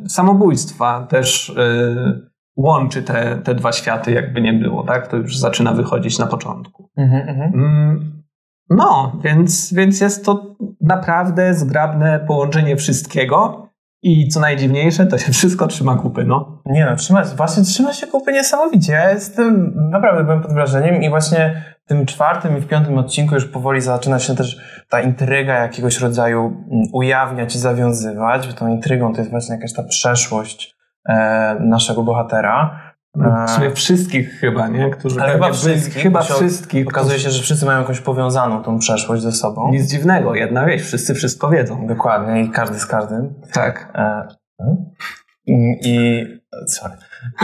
[0.06, 5.08] y, samobójstwa też y, łączy te, te dwa światy, jakby nie było, tak?
[5.08, 6.90] To już zaczyna wychodzić na początku.
[6.98, 7.54] Mhm, mhm.
[7.54, 8.19] Mm,
[8.70, 13.70] no, więc, więc jest to naprawdę zgrabne połączenie wszystkiego.
[14.02, 16.62] I co najdziwniejsze, to się wszystko trzyma kupy, no.
[16.66, 18.94] Nie no, trzyma, właśnie trzyma się kupy niesamowicie.
[18.94, 23.36] Ja jestem, naprawdę byłem pod wrażeniem i właśnie w tym czwartym i w piątym odcinku
[23.36, 28.48] już powoli zaczyna się też ta intryga jakiegoś rodzaju mm, ujawniać i zawiązywać.
[28.48, 30.76] Bo tą intrygą to jest właśnie jakaś ta przeszłość
[31.10, 32.89] e, naszego bohatera.
[33.16, 34.90] No, w sumie wszystkich chyba, nie?
[34.90, 36.04] Którzy Ale chyba wszystkich.
[36.04, 36.88] Chyba wszystkich.
[36.88, 39.72] Okazuje się, że wszyscy mają jakąś powiązaną tą przeszłość ze sobą.
[39.72, 41.88] Nic dziwnego, jedna wieś, wszyscy wszystko wiedzą.
[41.88, 43.34] Dokładnie i każdy z każdym.
[43.54, 43.92] Tak.
[43.96, 44.28] E,
[45.84, 46.26] I
[46.68, 46.94] sorry.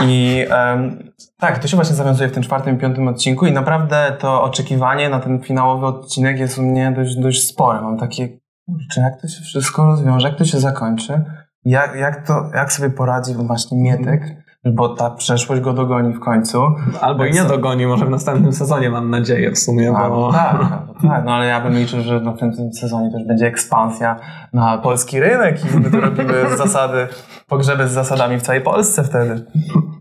[0.02, 4.16] I um, tak, to się właśnie zawiązuje w tym czwartym i piątym odcinku i naprawdę
[4.18, 7.80] to oczekiwanie na ten finałowy odcinek jest u mnie dość, dość spore.
[7.80, 8.28] Mam takie,
[8.92, 11.24] czy jak to się wszystko rozwiąże, jak to się zakończy,
[11.64, 16.62] jak, jak, to, jak sobie poradzi właśnie Mietek bo ta przeszłość go dogoni w końcu.
[17.00, 19.92] Albo i nie dogoni, może w następnym sezonie mam nadzieję w sumie.
[19.92, 20.32] Bo...
[20.32, 20.56] Tak,
[21.08, 24.16] tak, no ale ja bym liczył, że w następnym sezonie też będzie ekspansja
[24.52, 27.08] na polski rynek i my to robimy z zasady,
[27.48, 29.46] pogrzeby z zasadami w całej Polsce wtedy.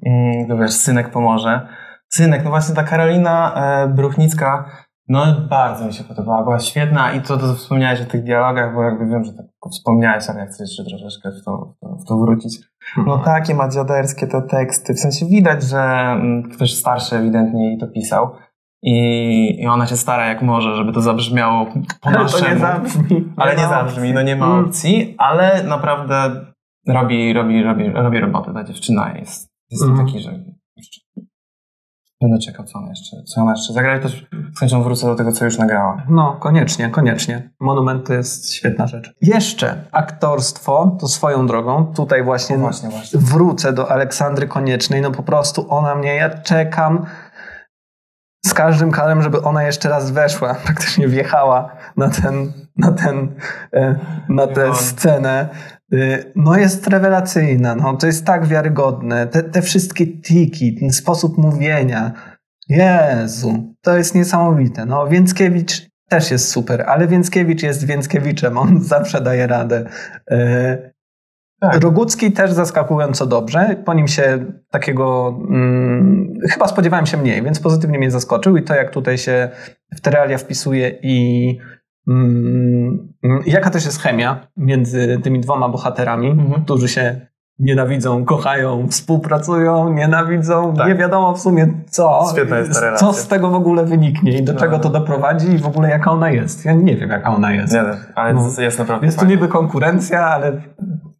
[0.04, 1.67] I, no wiesz, synek pomoże.
[2.10, 4.65] Synek, no właśnie ta Karolina e, Bruchnicka
[5.07, 8.83] no bardzo mi się podobała, była świetna i to, to wspomniałeś o tych dialogach, bo
[8.83, 12.59] jakby wiem, że tak wspomniałeś, ale ja chcę jeszcze troszeczkę w to, w to, wrócić.
[12.97, 13.23] No mhm.
[13.23, 17.87] takie ma dziaderskie te teksty, w sensie widać, że mm, ktoś starszy ewidentnie jej to
[17.87, 18.29] pisał.
[18.83, 21.65] I, I ona się stara jak może, żeby to zabrzmiało
[22.01, 22.43] po naszemu.
[22.45, 23.33] To nie zabrzmi.
[23.37, 26.45] Ale nie, zabrzmi, no nie ma opcji, ale naprawdę
[26.87, 29.17] robi, robi, robi, robi robotę ta dziewczyna.
[29.17, 30.05] Jest, jest mm.
[30.05, 30.31] taki, że
[32.25, 35.15] Będę czekał, co ona jeszcze, co ona jeszcze zagra i też z chęcią wrócę do
[35.15, 36.03] tego, co już nagrała.
[36.09, 37.49] No, koniecznie, koniecznie.
[37.59, 39.13] Monument to jest świetna rzecz.
[39.21, 45.23] Jeszcze aktorstwo, to swoją drogą, tutaj właśnie, właśnie, właśnie, wrócę do Aleksandry Koniecznej, no po
[45.23, 47.05] prostu ona mnie, ja czekam
[48.45, 53.35] z każdym kalem, żeby ona jeszcze raz weszła, praktycznie wjechała na ten, na ten,
[53.73, 53.95] e,
[54.29, 55.49] na tę scenę.
[55.93, 59.27] Y, no jest rewelacyjna, no, to jest tak wiarygodne.
[59.27, 62.11] Te, te wszystkie tiki, ten sposób mówienia.
[62.69, 64.85] Jezu, to jest niesamowite.
[64.85, 69.85] No, Więckiewicz też jest super, ale Więckiewicz jest Więckiewiczem, on zawsze daje radę.
[70.31, 70.95] Y,
[71.59, 71.83] tak.
[71.83, 73.75] Rogucki też zaskakująco dobrze.
[73.85, 78.75] Po nim się takiego hmm, chyba spodziewałem się mniej, więc pozytywnie mnie zaskoczył i to
[78.75, 79.49] jak tutaj się
[79.95, 81.57] w te realia wpisuje i
[83.45, 86.63] jaka też jest chemia między tymi dwoma bohaterami, mhm.
[86.63, 87.27] którzy się
[87.59, 90.87] nienawidzą, kochają, współpracują, nienawidzą, tak.
[90.87, 92.33] nie wiadomo w sumie co,
[92.97, 94.59] co z tego w ogóle wyniknie i do no.
[94.59, 96.65] czego to doprowadzi i w ogóle jaka ona jest.
[96.65, 97.73] Ja nie wiem jaka ona jest.
[97.73, 97.83] Nie,
[98.15, 98.49] ale no.
[98.57, 100.61] jest naprawdę Jest tu niby konkurencja, ale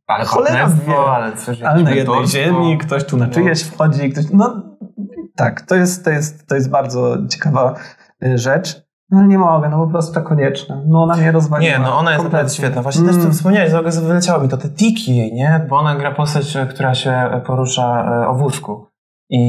[0.08, 0.98] ale cholera wie.
[0.98, 3.72] Ale, coś, ale na jednej ziemi, ktoś tu na czyjeś no.
[3.72, 4.76] wchodzi, ktoś, no
[5.36, 7.74] tak, to jest, to jest, to jest bardzo ciekawa
[8.24, 8.85] y, rzecz.
[9.10, 10.84] No nie mogę, no po prostu to konieczne.
[10.88, 11.72] No ona mnie rozwaliła.
[11.72, 12.82] Nie, no ona jest naprawdę świetna.
[12.82, 13.16] Właśnie mm.
[13.16, 15.66] też to wspomniałeś, z wyleciało mi to, te tiki jej, nie?
[15.70, 18.88] Bo ona gra postać, która się porusza e, o wózku.
[19.30, 19.40] I,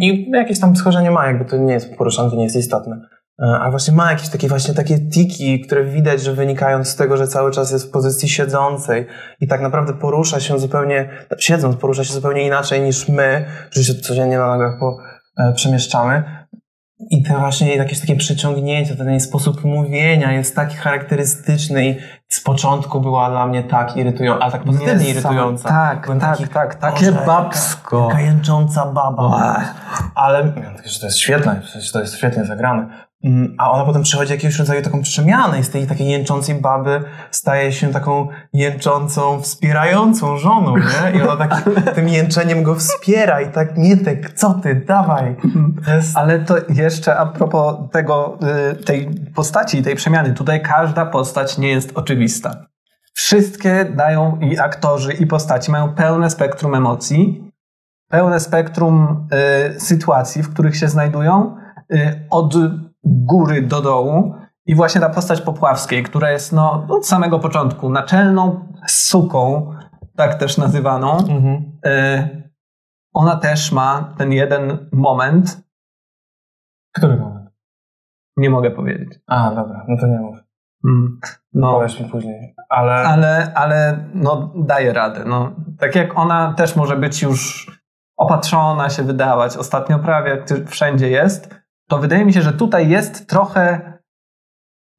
[0.00, 3.00] I jakieś tam schorzenie ma, jakby to nie jest poruszane, to nie jest istotne.
[3.42, 7.16] E, a właśnie ma jakieś takie właśnie takie tiki, które widać, że wynikają z tego,
[7.16, 9.06] że cały czas jest w pozycji siedzącej
[9.40, 11.08] i tak naprawdę porusza się zupełnie,
[11.38, 14.96] siedząc, porusza się zupełnie inaczej niż my, którzy się codziennie na nogach po,
[15.38, 16.43] e, przemieszczamy.
[16.98, 21.96] I to właśnie jakieś takie przeciągnięcie, ten sposób mówienia jest taki charakterystyczny i
[22.28, 25.68] z początku była dla mnie tak irytująca, a tak pozytywnie irytująca.
[25.68, 28.00] Tak, Byłem tak, taki, tak, takie babsko.
[28.00, 29.64] Taka, taka jęcząca baba.
[30.14, 30.52] Ale
[31.00, 31.60] to jest świetne,
[31.92, 32.88] to jest świetnie zagrane.
[33.24, 37.04] Mm, a ona potem przechodzi jakiegoś rodzaju taką przemianę i z tej takiej jęczącej baby
[37.30, 41.18] staje się taką jęczącą, wspierającą żoną, nie?
[41.18, 41.62] I ona tak
[41.94, 45.36] tym jęczeniem go wspiera i tak, Mietek, co ty, dawaj.
[45.94, 46.16] Jest...
[46.16, 48.38] Ale to jeszcze a propos tego,
[48.72, 50.32] y, tej postaci, tej przemiany.
[50.32, 52.66] Tutaj każda postać nie jest oczywista.
[53.14, 57.50] Wszystkie dają i aktorzy, i postaci mają pełne spektrum emocji,
[58.08, 59.28] pełne spektrum
[59.76, 61.56] y, sytuacji, w których się znajdują,
[61.92, 62.54] y, od
[63.04, 64.34] góry do dołu.
[64.66, 69.72] I właśnie ta postać Popławskiej, która jest no, od samego początku naczelną suką,
[70.16, 71.72] tak też nazywaną, mhm.
[71.86, 72.52] y,
[73.14, 75.64] ona też ma ten jeden moment.
[76.96, 77.50] Który moment?
[78.36, 79.20] Nie mogę powiedzieć.
[79.26, 80.38] A, dobra, no to nie mów.
[80.84, 81.20] Mm,
[81.52, 82.54] no, Powiesz mi później.
[82.68, 85.24] Ale, ale, ale no, daje radę.
[85.26, 87.70] No, tak jak ona też może być już
[88.16, 91.63] opatrzona, się wydawać, ostatnio prawie wszędzie jest,
[91.94, 93.92] to wydaje mi się, że tutaj jest trochę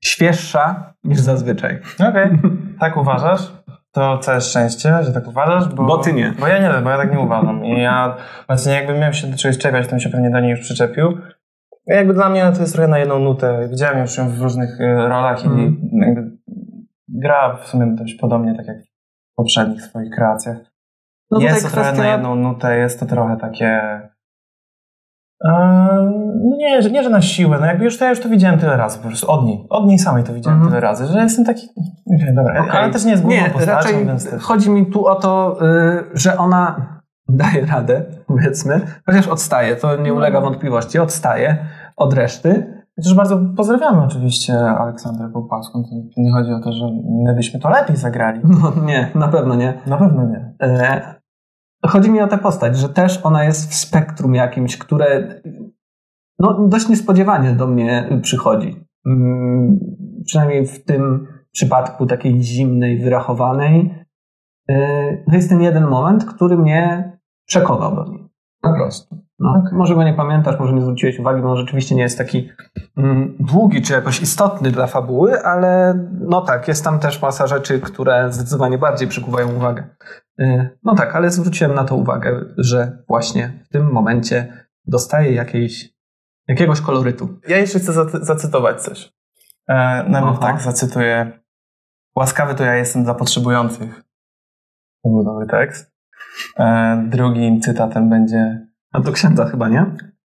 [0.04, 1.80] świeższa niż zazwyczaj.
[1.96, 2.40] Okej, okay.
[2.80, 3.52] tak uważasz?
[3.92, 6.34] To całe szczęście, że tak uważasz, bo, bo ty nie.
[6.40, 7.66] Bo ja nie wiem, bo ja tak nie uważam.
[7.66, 8.16] I ja
[8.48, 11.18] właśnie jakbym miał się do czegoś czepiać, to bym się pewnie do niej już przyczepił.
[11.88, 13.68] Jakby dla mnie to jest trochę na jedną nutę.
[13.72, 15.60] Widziałem już ją w różnych e, rolach mm.
[15.60, 16.38] i jakby
[17.08, 18.78] gra w sumie dość podobnie, tak jak
[19.32, 20.58] w poprzednich swoich kreacjach.
[21.32, 21.82] No jest to kwestia...
[21.82, 23.82] trochę na jedną nutę, jest to trochę takie
[25.44, 28.60] no nie, że, nie, że na siłę, no jakby już to ja już to widziałem
[28.60, 30.70] tyle razy, po prostu od niej, od niej samej to widziałem mm.
[30.70, 31.68] tyle razy, że jestem taki,
[32.08, 32.72] nie dobra, okay.
[32.72, 34.44] ale też nie jest główną nie, postacią, więc też...
[34.44, 36.76] chodzi mi tu o to, y, że ona
[37.30, 40.16] daje radę, powiedzmy, chociaż odstaje, to nie no.
[40.16, 41.58] ulega wątpliwości, odstaje
[41.98, 42.76] od reszty.
[42.96, 46.86] Chociaż bardzo pozdrawiamy oczywiście Aleksandrę Popławską, to nie chodzi o to, że
[47.26, 48.42] my byśmy to lepiej zagrali.
[48.44, 49.82] No nie, na pewno nie.
[49.88, 50.54] Na pewno nie.
[50.62, 51.16] E,
[51.88, 55.42] Chodzi mi o tę postać, że też ona jest w spektrum jakimś, które
[56.40, 58.86] no, dość niespodziewanie do mnie przychodzi.
[59.08, 59.80] Hmm,
[60.26, 64.06] przynajmniej w tym przypadku takiej zimnej, wyrachowanej.
[64.70, 67.12] Yy, to jest ten jeden moment, który mnie
[67.46, 68.30] przekonał do niej.
[68.62, 69.25] Po prostu.
[69.40, 69.78] No, okay.
[69.78, 72.50] Może go nie pamiętasz, może nie zwróciłeś uwagi, bo on rzeczywiście nie jest taki
[72.98, 77.80] mm, długi czy jakoś istotny dla fabuły, ale no tak, jest tam też masa rzeczy,
[77.80, 79.90] które zdecydowanie bardziej przykuwają uwagę.
[80.40, 85.90] Y, no tak, ale zwróciłem na to uwagę, że właśnie w tym momencie dostaje jakiejś,
[86.48, 87.40] jakiegoś kolorytu.
[87.48, 89.14] Ja jeszcze chcę zacytować coś.
[89.68, 91.40] E, najpierw tak, zacytuję.
[92.16, 94.04] Łaskawy to ja jestem dla potrzebujących.
[95.04, 95.92] To był dobry tekst.
[96.60, 98.68] E, drugim cytatem będzie...
[98.96, 99.86] A to księdza chyba, nie?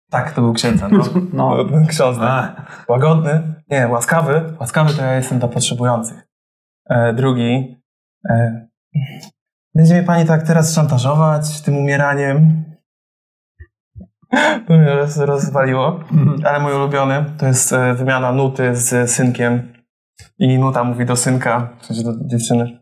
[0.09, 0.87] Tak, to był księdza.
[0.91, 1.03] No.
[1.33, 1.65] no.
[1.87, 2.17] Ksiądz.
[2.87, 3.61] Łagodny.
[3.69, 4.53] Nie, łaskawy.
[4.59, 6.27] Łaskawy to ja jestem dla potrzebujących.
[6.89, 7.81] E, drugi.
[8.29, 8.67] E,
[9.75, 12.63] będzie mnie pani tak teraz szantażować tym umieraniem.
[14.67, 15.99] To mnie roz, rozwaliło.
[16.11, 16.45] Mhm.
[16.45, 19.73] Ale mój ulubiony to jest e, wymiana nuty z synkiem.
[20.39, 22.79] I nuta mówi do synka, w sensie do dziewczyny.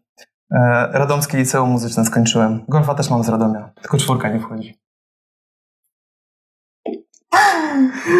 [0.52, 2.66] E, Radomskie liceum muzyczne skończyłem.
[2.70, 4.87] Golfa też mam z Radomia, tylko czwórka nie wchodzi.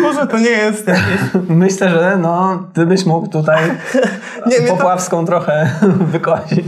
[0.02, 1.22] Może to nie jest jakieś...
[1.50, 3.64] Myślę, że no, ty byś mógł tutaj
[4.48, 5.26] nie, Popławską to...
[5.26, 5.72] trochę
[6.12, 6.66] wykosić.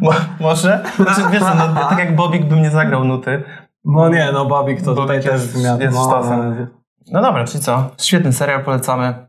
[0.00, 0.10] Mo,
[0.40, 0.84] może?
[0.96, 3.42] Znaczy, wiesz no, tak jak Bobik by mnie zagrał nuty.
[3.84, 6.22] No nie, no Bobik to Bobik tutaj jest, też miał, jest no,
[7.12, 7.90] no dobra, czyli co?
[7.98, 9.26] Świetny serial, polecamy.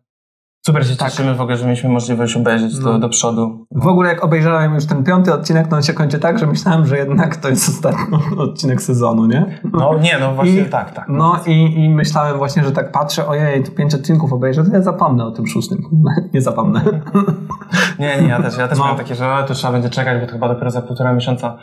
[0.68, 1.10] Super się tak.
[1.10, 2.92] cieszymy w ogóle, że mieliśmy możliwość obejrzeć no.
[2.92, 3.66] do, do przodu.
[3.72, 6.86] W ogóle jak obejrzałem już ten piąty odcinek, to on się kończy tak, że myślałem,
[6.86, 9.60] że jednak to jest ostatni odcinek sezonu, nie?
[9.74, 11.06] No nie, no właśnie I, tak, tak.
[11.10, 14.82] No i, i myślałem właśnie, że tak patrzę, ojej, tu pięć odcinków obejrzę, to ja
[14.82, 15.82] zapomnę o tym szóstym.
[16.34, 16.82] nie zapomnę.
[18.00, 18.84] nie, nie, ja też, ja też no.
[18.84, 21.58] miałem takie, że to trzeba będzie czekać, bo to chyba dopiero za półtora miesiąca.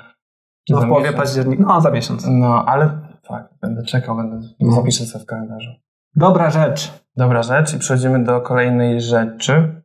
[0.70, 2.26] No w połowie października, no za miesiąc.
[2.30, 4.72] No, ale tak, będę czekał, będę, no.
[4.72, 5.83] zapiszę sobie w kalendarzu.
[6.16, 6.92] Dobra rzecz.
[7.16, 9.82] Dobra rzecz i przechodzimy do kolejnej rzeczy.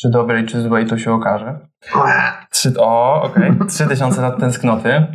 [0.00, 1.58] Czy dobrej, czy złej, to się okaże.
[2.50, 3.50] Trzy, o, okej.
[3.56, 3.66] Okay.
[3.66, 5.06] 3000 lat tęsknoty.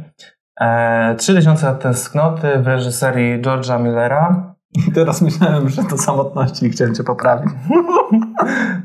[0.62, 4.53] E, 3000 lat tęsknoty w reżyserii George'a Millera.
[4.95, 7.53] Teraz myślałem, że to samotności i chciałem cię poprawić.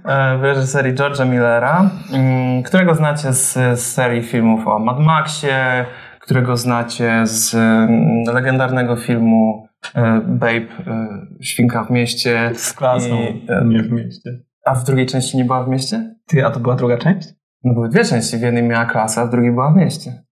[0.04, 5.86] E, w reżyserii George'a Millera, mm, którego znacie z, serii filmów o Mad Maxie,
[6.20, 9.68] którego znacie z mm, legendarnego filmu
[10.26, 10.50] Babe,
[10.86, 12.50] e, Świnka w mieście.
[12.54, 14.30] Z klasą, i, e, nie w mieście.
[14.66, 16.14] A w drugiej części nie była w mieście?
[16.26, 17.28] Ty, a to była druga część?
[17.64, 20.24] No były dwie części, w jednej miała klasę, a w drugiej była w mieście.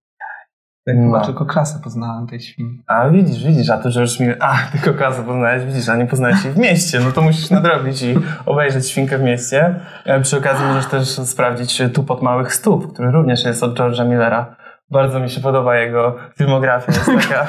[0.86, 1.02] Ja no.
[1.02, 2.82] chyba tylko klasę poznałem tej świni.
[2.86, 6.44] A widzisz, widzisz, a tu George Miller, a tylko klasę poznałeś, widzisz, a nie poznałeś
[6.44, 8.14] jej w mieście, no to musisz nadrobić i
[8.46, 9.80] obejrzeć Świnkę w mieście.
[10.22, 14.56] Przy okazji możesz też sprawdzić Tupot Małych Stóp, który również jest od George'a Millera.
[14.92, 16.92] Bardzo mi się podoba jego filmografia.
[16.92, 17.46] Jest taka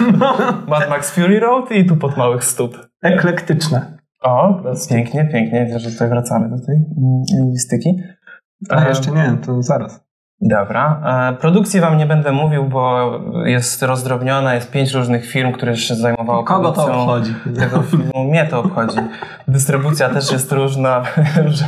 [0.67, 2.77] Mad Max Fury Road i tu pod małych stóp.
[3.01, 3.97] Eklektyczne.
[4.21, 5.65] O, pięknie, pięknie.
[5.65, 7.99] Widzę, że tutaj wracamy do tej mm, lingwistyki.
[8.69, 10.03] A jeszcze nie, to zaraz.
[10.41, 11.01] Dobra.
[11.31, 13.11] E, produkcji wam nie będę mówił, bo
[13.45, 17.33] jest rozdrobniona, jest pięć różnych firm, które się zajmowało Kogo to obchodzi?
[17.59, 18.23] tego filmu.
[18.23, 18.97] Mnie to obchodzi.
[19.47, 21.03] Dystrybucja też jest różna.
[21.35, 21.65] Wiem, że,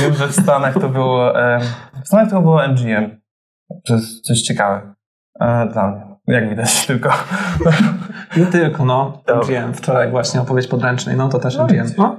[0.00, 1.60] wiem, że w Stanach to było e,
[2.04, 3.17] w Stanach to było MGM.
[3.86, 4.94] To jest coś ciekawe
[5.40, 6.08] e, dla mnie.
[6.26, 7.10] Jak widać, tylko.
[8.36, 9.22] Nie tylko, no.
[9.42, 12.16] Wziąłem wczoraj właśnie opowieść podręcznej, no to też No, widzisz, No,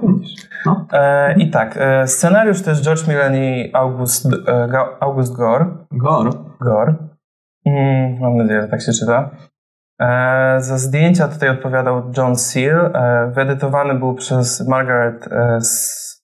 [0.66, 0.86] no.
[0.92, 4.68] E, I tak, e, scenariusz to jest George Millen i August, e,
[5.00, 5.66] August Gore.
[5.90, 6.30] Gor.
[6.60, 6.94] Gore.
[7.66, 9.30] Mm, mam nadzieję, że tak się czyta.
[10.00, 12.90] E, za zdjęcia tutaj odpowiadał John Seal.
[12.94, 15.58] E, wyedytowany był przez Margaret e,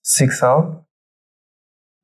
[0.03, 0.63] Sixel.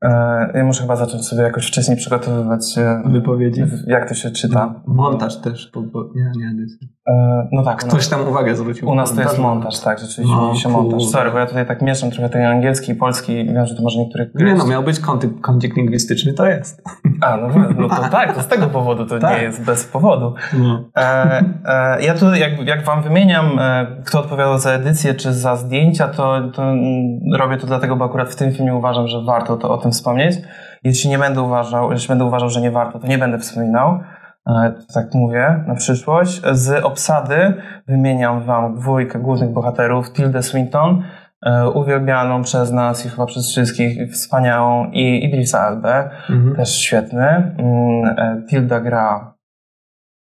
[0.04, 3.62] E, ja muszę chyba zacząć sobie jakoś wcześniej przygotowywać, e, Wypowiedzi.
[3.88, 4.82] jak to się czyta.
[4.88, 5.72] Montaż też.
[5.74, 6.88] Bo, bo, nie, nie, edycja.
[7.08, 8.90] E, no tak, Ktoś tam uwagę zwrócił.
[8.90, 10.94] u nas to jest montaż, tak, rzeczywiście No, mówi się montaż.
[10.94, 11.08] kurde.
[11.12, 13.46] Sorry, bo ja tutaj tak mieszam trochę ten angielski i polski.
[13.46, 14.36] Wiem, że to może niektórych...
[14.36, 16.84] Nie no, miał być kącik, kącik lingwistyczny, to jest.
[17.22, 19.38] A, no, no to tak, to z tego powodu, to Tak.
[19.38, 20.34] nie jest bez powodu.
[20.60, 20.90] No.
[20.98, 25.56] E, e, ja tu, jak, jak wam wymieniam, e, kto odpowiadał za edycję czy za
[25.56, 29.58] zdjęcia, to, to mm, robię to dlatego, bo akurat w tym filmie uważam, że warto
[29.58, 30.36] to o tym wspomnieć.
[30.84, 34.00] Jeśli nie będę uważał, jeśli będę uważał, że nie warto, to nie będę wspominał.
[34.48, 36.42] E, tak mówię na przyszłość.
[36.52, 37.54] Z obsady
[37.88, 40.14] wymieniam wam dwójkę głównych bohaterów.
[40.14, 41.04] Tildę Swinton,
[41.46, 46.56] e, uwielbianą przez nas i chyba przez wszystkich, wspaniałą i Idrisa Elbę, Mhm.
[46.56, 47.28] też świetny.
[47.28, 49.34] Mm, e, Tilda gra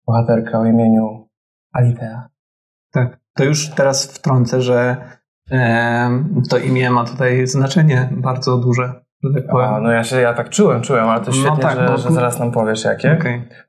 [0.07, 1.27] bohaterkę o imieniu
[1.73, 2.27] Alitea.
[2.93, 3.19] Tak.
[3.35, 4.97] To już teraz wtrącę, że
[6.49, 8.93] to imię ma tutaj znaczenie bardzo duże.
[9.63, 11.97] A, no ja się ja tak czułem, czułem, ale to No świetnie, tak, że, bo-
[11.97, 13.17] że zaraz nam powiesz jakie.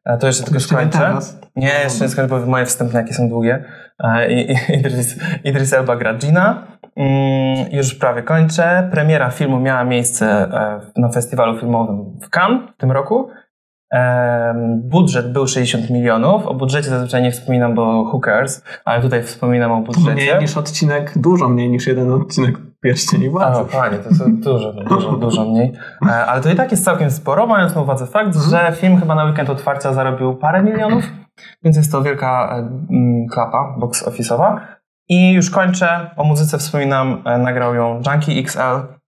[0.04, 0.98] E, To jeszcze tylko nie skończę.
[0.98, 1.40] teraz.
[1.56, 3.64] Nie, jeszcze nie skończę, bo moje wstępniaki są długie.
[4.28, 6.66] I, i, Idris, Idris Elba gra Gina.
[6.96, 8.88] Mm, już prawie kończę.
[8.92, 13.28] Premiera filmu miała miejsce e, na festiwalu filmowym w Cannes w tym roku.
[14.78, 16.46] Budżet był 60 milionów.
[16.46, 20.12] O budżecie zazwyczaj nie wspominam, bo cares, ale tutaj wspominam o budżecie.
[20.12, 23.72] Mniej niż odcinek, dużo mniej niż jeden odcinek Pierścieni O, Władzy.
[23.72, 25.72] panie, to są dużo, dużo, dużo mniej.
[26.08, 29.14] E, Ale to i tak jest całkiem sporo, mając na uwadze fakt, że film chyba
[29.14, 31.04] na weekend otwarcia zarobił parę milionów,
[31.62, 32.68] więc jest to wielka e,
[33.32, 34.60] klapa box office'owa.
[35.08, 36.10] I już kończę.
[36.16, 39.02] O muzyce wspominam, e, nagrał ją Junkie XL,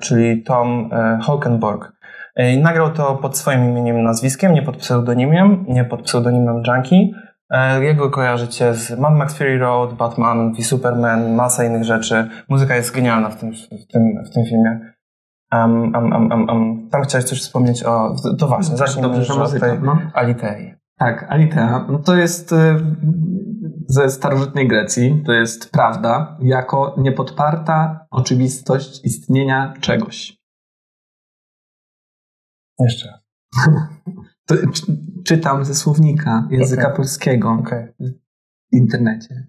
[0.00, 0.90] czyli Tom
[1.22, 1.92] Holkenborg.
[2.38, 7.10] E, Nagrał to pod swoim imieniem i nazwiskiem, nie pod pseudonimem, nie pod pseudonimem Junkie.
[7.50, 12.28] E, Jego kojarzycie z Mad Max Fury Road, Batman v Superman, masa innych rzeczy.
[12.48, 14.80] Muzyka jest genialna w tym, w tym, w tym filmie.
[15.52, 16.88] Um, um, um.
[16.90, 18.14] Tam chciałeś coś wspomnieć o...
[18.38, 19.66] To właśnie, zacznijmy Dobrze, już muzyka.
[19.66, 19.98] tej No.
[20.14, 20.74] Alitei.
[20.98, 21.86] Tak, Alitea.
[21.88, 22.56] No to jest y,
[23.86, 30.37] ze starożytnej Grecji, to jest prawda, jako niepodparta oczywistość istnienia czegoś.
[32.78, 33.18] Jeszcze.
[34.48, 34.82] To, czy,
[35.24, 36.96] czytam ze słownika języka Okej.
[36.96, 37.88] polskiego Okej.
[38.72, 39.46] w internecie.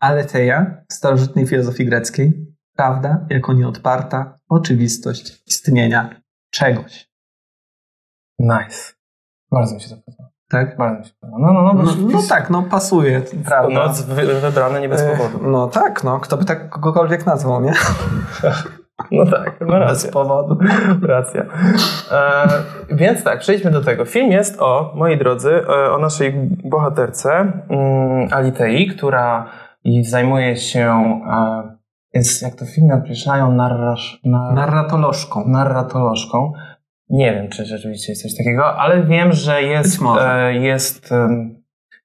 [0.00, 7.10] Aletheia w starożytnej filozofii greckiej, prawda jako nieodparta oczywistość istnienia czegoś.
[8.38, 8.92] Nice.
[9.50, 10.30] Bardzo mi się to podoba.
[10.48, 10.76] Tak?
[10.76, 11.38] Bardzo mi się podoba.
[11.38, 11.82] No, no, no.
[11.82, 13.88] No, no tak, no pasuje, prawda?
[13.88, 15.50] Wy, wybrane nie bez E, powodu.
[15.50, 17.72] No tak, no kto by tak kogokolwiek nazwał, nie?
[19.12, 20.10] No tak, no Bez racja.
[20.12, 20.58] powodu.
[21.02, 21.42] Racja.
[22.12, 22.48] E,
[22.90, 24.04] więc tak, przejdźmy do tego.
[24.04, 26.32] Film jest o, moi drodzy, e, o naszej
[26.64, 29.46] bohaterce mm, Alitei, która
[30.02, 30.90] zajmuje się,
[31.30, 31.76] e,
[32.14, 35.44] jest, jak to w filmie określają, narrasz, nar, Narratolożką.
[35.46, 36.52] narratolożką.
[37.10, 41.14] Nie wiem, czy rzeczywiście jest coś takiego, ale wiem, że jest, e, jest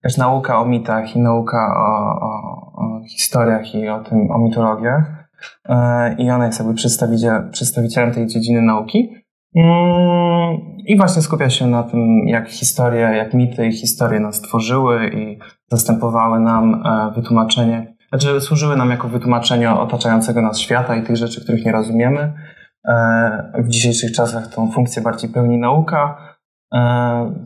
[0.03, 2.29] też nauka o mitach i nauka o, o,
[2.75, 5.22] o historiach i o tym, o mitologiach.
[5.69, 9.13] E, I ona jest jakby przedstawiciel, przedstawicielem tej dziedziny nauki.
[9.55, 15.09] Mm, I właśnie skupia się na tym, jak historie, jak mity i historie nas tworzyły
[15.09, 15.39] i
[15.71, 21.43] zastępowały nam e, wytłumaczenie, znaczy służyły nam jako wytłumaczenie otaczającego nas świata i tych rzeczy,
[21.43, 22.33] których nie rozumiemy.
[22.87, 26.33] E, W dzisiejszych czasach tą funkcję bardziej pełni nauka,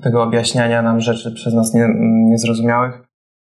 [0.02, 1.88] tego objaśniania nam rzeczy przez nas nie,
[2.30, 3.07] niezrozumiałych.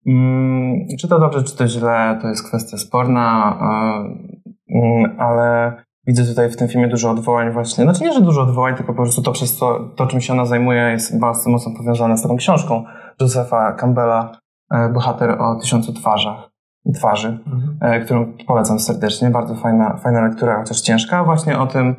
[0.06, 5.72] Mm, Czy to dobrze, czy to źle, to jest kwestia sporna, e, mm, ale
[6.06, 7.84] widzę tutaj w tym filmie dużo odwołań właśnie.
[7.84, 10.46] Znaczy nie, że dużo odwołań, tylko po prostu to, przez to, to czym się ona
[10.46, 12.84] zajmuje jest bardzo mocno powiązane z taką książką
[13.20, 14.32] Josepha Campbella,
[14.72, 16.50] e, Bohater o tysiącu twarzach,
[16.94, 17.38] twarzy
[17.80, 19.30] e, którą polecam serdecznie.
[19.30, 21.96] Bardzo fajna, fajna lektura, chociaż ciężka, właśnie o tym,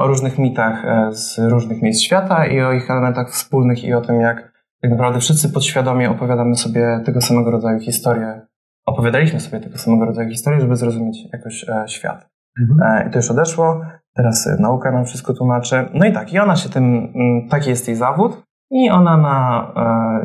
[0.00, 4.20] o różnych mitach z różnych miejsc świata i o ich elementach wspólnych i o tym,
[4.20, 8.46] jak tak naprawdę wszyscy podświadomie opowiadamy sobie tego samego rodzaju historie
[8.86, 12.28] opowiadaliśmy sobie tego samego rodzaju historie, żeby zrozumieć jakoś e, świat.
[12.60, 13.08] Mhm.
[13.08, 13.80] I to już odeszło,
[14.14, 15.88] teraz nauka nam wszystko tłumaczy.
[15.94, 19.72] No i tak, i ona się tym, mm, taki jest jej zawód i ona na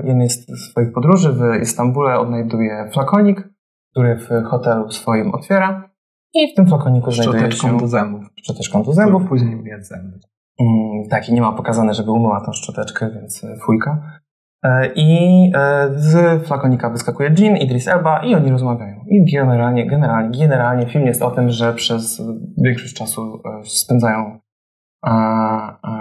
[0.04, 3.50] jednej z swoich podróży w Istambule odnajduje flakonik,
[3.92, 5.90] który w hotelu swoim otwiera
[6.34, 7.78] i w tym flakoniku znajduje się...
[7.78, 8.24] do zębów.
[8.44, 9.24] Szczoteczką do zębów.
[9.30, 10.20] Później myje zęby.
[10.60, 14.21] Mm, tak, i nie ma pokazane, żeby umyła tą szczoteczkę, więc fujka.
[14.64, 19.06] E, I e, z flakonika wyskakuje Jean, Idris Elba i oni rozmawiają.
[19.08, 22.22] I generalnie, generalnie, generalnie film jest o tym, że przez
[22.58, 24.40] większość czasu e, spędzają,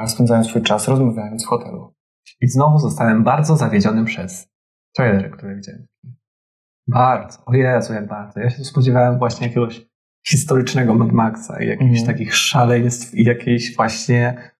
[0.06, 1.94] spędzają swój czas rozmawiając w hotelu.
[2.40, 4.48] I znowu zostałem bardzo zawiedziony przez
[4.96, 5.86] trailery, które widziałem.
[6.88, 7.38] Bardzo.
[7.46, 8.40] O Jezu, jak bardzo.
[8.40, 9.86] Ja się spodziewałem właśnie jakiegoś
[10.28, 12.06] historycznego Mad Maxa i jakichś mm.
[12.06, 14.50] takich szaleństw i jakiejś właśnie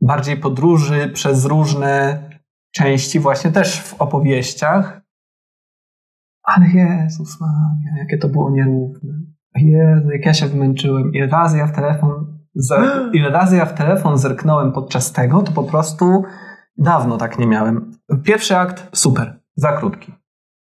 [0.00, 2.22] bardziej podróży przez różne
[2.76, 5.00] części właśnie też w opowieściach.
[6.42, 9.12] Ale Jezus Maria, jakie to było nierówne.
[9.54, 11.12] Jezu, jak ja się wymęczyłem.
[11.14, 12.38] Ile razy ja w telefon,
[13.12, 16.24] ile razy ja w telefon zerknąłem podczas tego, to po prostu
[16.76, 17.92] dawno tak nie miałem.
[18.24, 20.12] Pierwszy akt super, za krótki.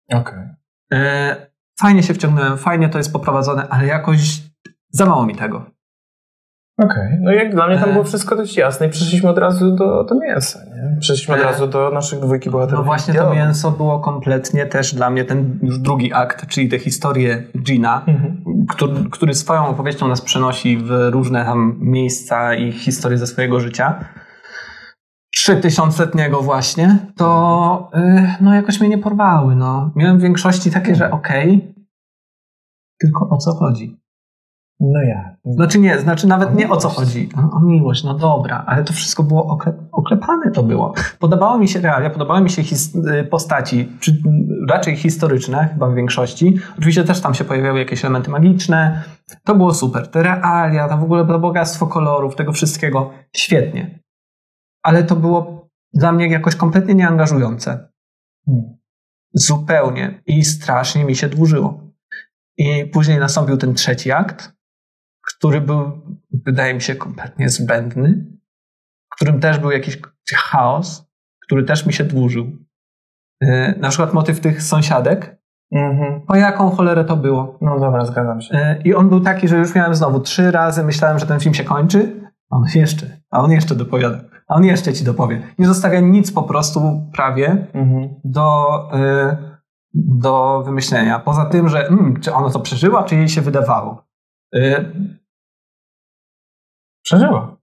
[0.09, 0.21] Okej.
[0.21, 0.57] Okay.
[0.93, 1.51] E,
[1.81, 4.43] fajnie się wciągnąłem, fajnie to jest poprowadzone, ale jakoś
[4.89, 5.76] za mało mi tego.
[6.79, 7.19] Okej, okay.
[7.21, 7.93] no jak dla mnie tam e.
[7.93, 10.97] było wszystko dość jasne i przeszliśmy od razu do, do mięsa, nie?
[11.01, 11.45] Przeszliśmy od e.
[11.45, 12.81] razu do naszych dwójki bohaterów.
[12.81, 16.79] No właśnie to mięso było kompletnie też dla mnie ten już drugi akt, czyli te
[16.79, 18.43] historie Gina, mhm.
[18.69, 24.05] który, który swoją opowieścią nas przenosi w różne tam miejsca i historie ze swojego życia.
[25.35, 26.09] 3000
[26.43, 29.57] właśnie, to yy, no jakoś mnie nie porwały.
[29.57, 29.93] No.
[29.97, 31.85] Miałem w większości takie, że okej, okay,
[33.01, 34.06] tylko o co chodzi?
[34.81, 35.37] No ja.
[35.45, 37.29] Znaczy nie, znaczy nawet nie o co chodzi.
[37.53, 40.95] O, miłość, no dobra, ale to wszystko było oklep, oklepane to było.
[41.19, 43.89] Podobało mi się realia, podobały mi się y, postaci,
[44.69, 46.59] raczej historyczne chyba w większości.
[46.79, 49.03] Oczywiście też tam się pojawiały jakieś elementy magiczne.
[49.45, 50.09] To było super.
[50.09, 53.11] Te realia, to w ogóle to bogactwo kolorów, tego wszystkiego.
[53.37, 54.01] Świetnie.
[54.83, 57.89] Ale to było dla mnie jakoś kompletnie nieangażujące.
[58.47, 58.77] Hmm.
[59.35, 60.23] Zupełnie.
[60.27, 61.81] I strasznie mi się dłużyło.
[62.59, 64.56] I później nastąpił ten trzeci akt,
[65.27, 65.93] który był,
[66.47, 68.27] wydaje mi się, kompletnie zbędny,
[69.13, 69.99] w którym też był jakiś
[70.35, 71.07] chaos,
[71.47, 72.47] który też mi się dłużył.
[73.41, 75.37] E, na przykład motyw tych sąsiadek.
[75.73, 76.21] Mhm.
[76.29, 77.59] O jaką cholerę to było?
[77.61, 78.55] No dobra, zgadzam się.
[78.55, 81.55] E, I on był taki, że już miałem znowu trzy razy, myślałem, że ten film
[81.55, 82.21] się kończy,
[82.51, 84.21] a on jeszcze, a on jeszcze dopowiada.
[84.49, 85.43] A on jeszcze ci dopowie.
[85.59, 88.09] Nie zostawia nic po prostu prawie mhm.
[88.25, 89.37] do, y,
[89.95, 91.19] do wymyślenia.
[91.19, 94.07] Poza tym, że mm, czy ona to przeżyła, czy jej się wydawało.
[97.07, 97.57] Przeżyła.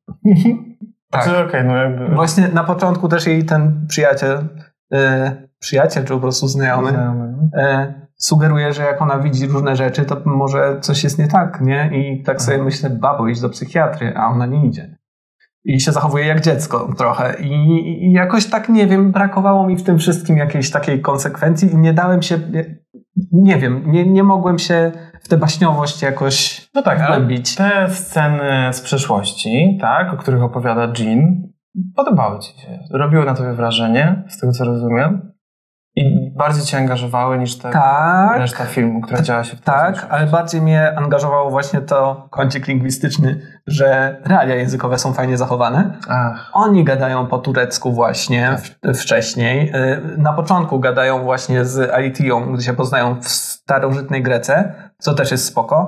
[1.09, 1.23] tak.
[1.23, 2.15] Znaczy, okay, no jakby...
[2.15, 4.37] Właśnie na początku też jej ten przyjaciel,
[4.93, 4.97] y,
[5.59, 7.49] przyjaciel czy po prostu znajomy, znajomy.
[7.57, 11.89] Y, sugeruje, że jak ona widzi różne rzeczy, to może coś jest nie tak, nie?
[11.93, 14.97] I tak sobie myślę, babo, idź do psychiatry, a ona nie idzie.
[15.65, 17.35] I się zachowuje jak dziecko trochę.
[17.41, 17.53] I,
[18.07, 21.93] I, jakoś tak, nie wiem, brakowało mi w tym wszystkim jakiejś takiej konsekwencji i nie
[21.93, 22.39] dałem się,
[23.31, 24.91] nie wiem, nie, nie mogłem się
[25.23, 27.55] w tę baśniowość jakoś no tak, wgłębić.
[27.55, 31.41] te sceny z przeszłości, tak, o których opowiada Jean,
[31.95, 32.79] podobały ci się.
[32.91, 35.32] Robiły na tobie wrażenie, z tego co rozumiem.
[35.95, 40.27] I bardziej cię angażowały niż ta tak, reszta filmu, która działa się w Tak, ale
[40.27, 45.97] bardziej mnie angażowało właśnie to kącik lingwistyczny, że realia językowe są fajnie zachowane.
[46.09, 46.49] Ach.
[46.53, 48.95] Oni gadają po turecku właśnie tak.
[48.95, 49.71] wcześniej.
[49.75, 55.31] Y, na początku gadają właśnie z Aitią, gdy się poznają w starożytnej Grece, co też
[55.31, 55.87] jest spoko.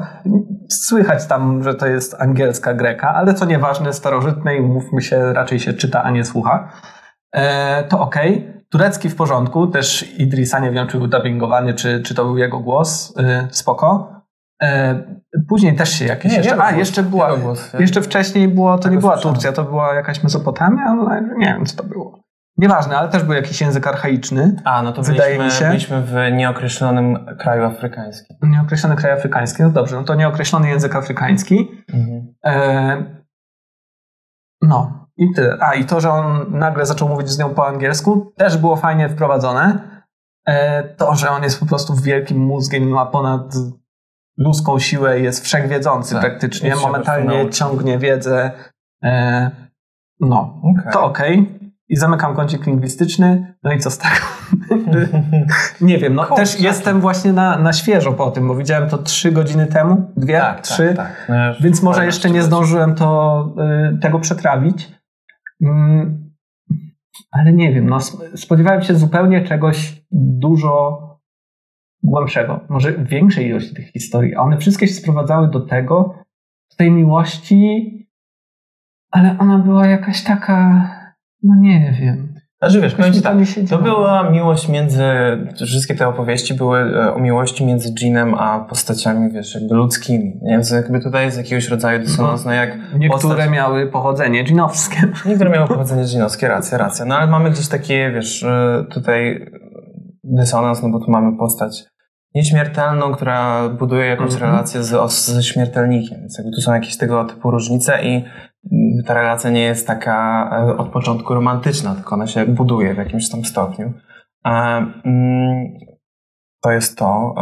[0.69, 5.73] Słychać tam, że to jest angielska Greka, ale co nieważne, starożytnej, mówmy się, raczej się
[5.73, 6.69] czyta, a nie słucha.
[7.31, 8.37] E, to okej.
[8.37, 8.54] Okay.
[8.69, 12.59] Turecki w porządku, też Idrisa, nie wiem czy był dubbingowany, czy, czy to był jego
[12.59, 14.15] głos, yy, spoko.
[14.63, 15.03] E,
[15.47, 16.63] później też się jakieś nie, jeszcze.
[16.63, 17.37] A, jeszcze była.
[17.37, 21.65] Głos, jeszcze wcześniej było, to nie była Turcja, to była jakaś Mesopotamia, ale nie wiem
[21.65, 22.25] co to było.
[22.57, 24.55] Nieważne, ale też był jakiś język archaiczny.
[24.63, 25.67] A, no to wydaje byliśmy, mi się.
[25.67, 28.37] byliśmy w nieokreślonym kraju afrykańskim.
[28.43, 31.67] Nieokreślony kraj afrykański, no dobrze, no to nieokreślony język afrykański.
[31.93, 32.33] Mhm.
[32.45, 33.25] E,
[34.61, 35.57] no, i tyle.
[35.59, 39.09] A, i to, że on nagle zaczął mówić z nią po angielsku, też było fajnie
[39.09, 39.79] wprowadzone.
[40.47, 43.53] E, to, że on jest po prostu wielkim mózgiem, ma ponad
[44.37, 48.51] ludzką siłę, jest wszechwiedzący tak, praktycznie, momentalnie ciągnie wiedzę.
[49.03, 49.51] E,
[50.19, 50.93] no, okay.
[50.93, 51.39] to okej.
[51.39, 51.65] Okay.
[51.89, 53.55] I zamykam kącik lingwistyczny.
[53.63, 54.15] No i co z tego?
[55.81, 59.31] nie wiem, no też jestem właśnie na, na świeżo po tym, bo widziałem to trzy
[59.31, 61.29] godziny temu, dwie, tak, tak trzy, tak, tak.
[61.29, 63.47] No więc może jeszcze nie zdążyłem to,
[63.95, 64.95] y, tego przetrawić.
[65.61, 66.33] Mm,
[67.31, 67.99] ale nie wiem, no,
[68.35, 71.01] spodziewałem się zupełnie czegoś dużo
[72.03, 76.15] głębszego, może większej ilości tych historii, a one wszystkie się sprowadzały do tego,
[76.69, 77.91] do tej miłości,
[79.11, 80.89] ale ona była jakaś taka,
[81.43, 82.34] no nie wiem.
[82.65, 83.37] Znaczy wiesz, powiem ci tak,
[83.69, 85.03] to była miłość między,
[85.65, 90.39] wszystkie te opowieści były e, o miłości między Jeanem a postaciami, wiesz, jakby ludzkimi.
[90.49, 93.49] Więc jakby tutaj jest jakiegoś rodzaju dysonans, no jak Niektóre postać...
[93.49, 94.97] miały pochodzenie dżinowskie.
[95.25, 97.05] Niektóre miały pochodzenie dżinowskie, racja, racja.
[97.05, 99.51] No ale mamy gdzieś takie, wiesz, e, tutaj
[100.23, 101.83] dysonans, no bo tu mamy postać
[102.35, 104.45] nieśmiertelną, która buduje jakąś mm -hmm.
[104.45, 106.19] relację z, ze śmiertelnikiem.
[106.19, 108.25] Więc jakby tu są jakieś tego typu różnice i
[109.05, 113.29] ta relacja nie jest taka e, od początku romantyczna, tylko ona się buduje w jakimś
[113.29, 113.93] tam stopniu.
[114.45, 115.69] Mm,
[116.63, 117.35] to jest to.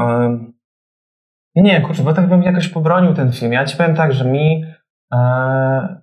[1.56, 3.54] Nie, kurczę, bo tak bym jakoś pobronił ten film.
[3.54, 4.66] Ja ci powiem tak, że mi
[5.14, 5.18] e,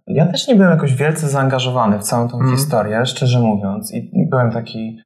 [0.07, 2.51] ja też nie byłem jakoś wielce zaangażowany w całą tą mm.
[2.51, 3.95] historię, szczerze mówiąc.
[3.95, 5.03] I byłem taki,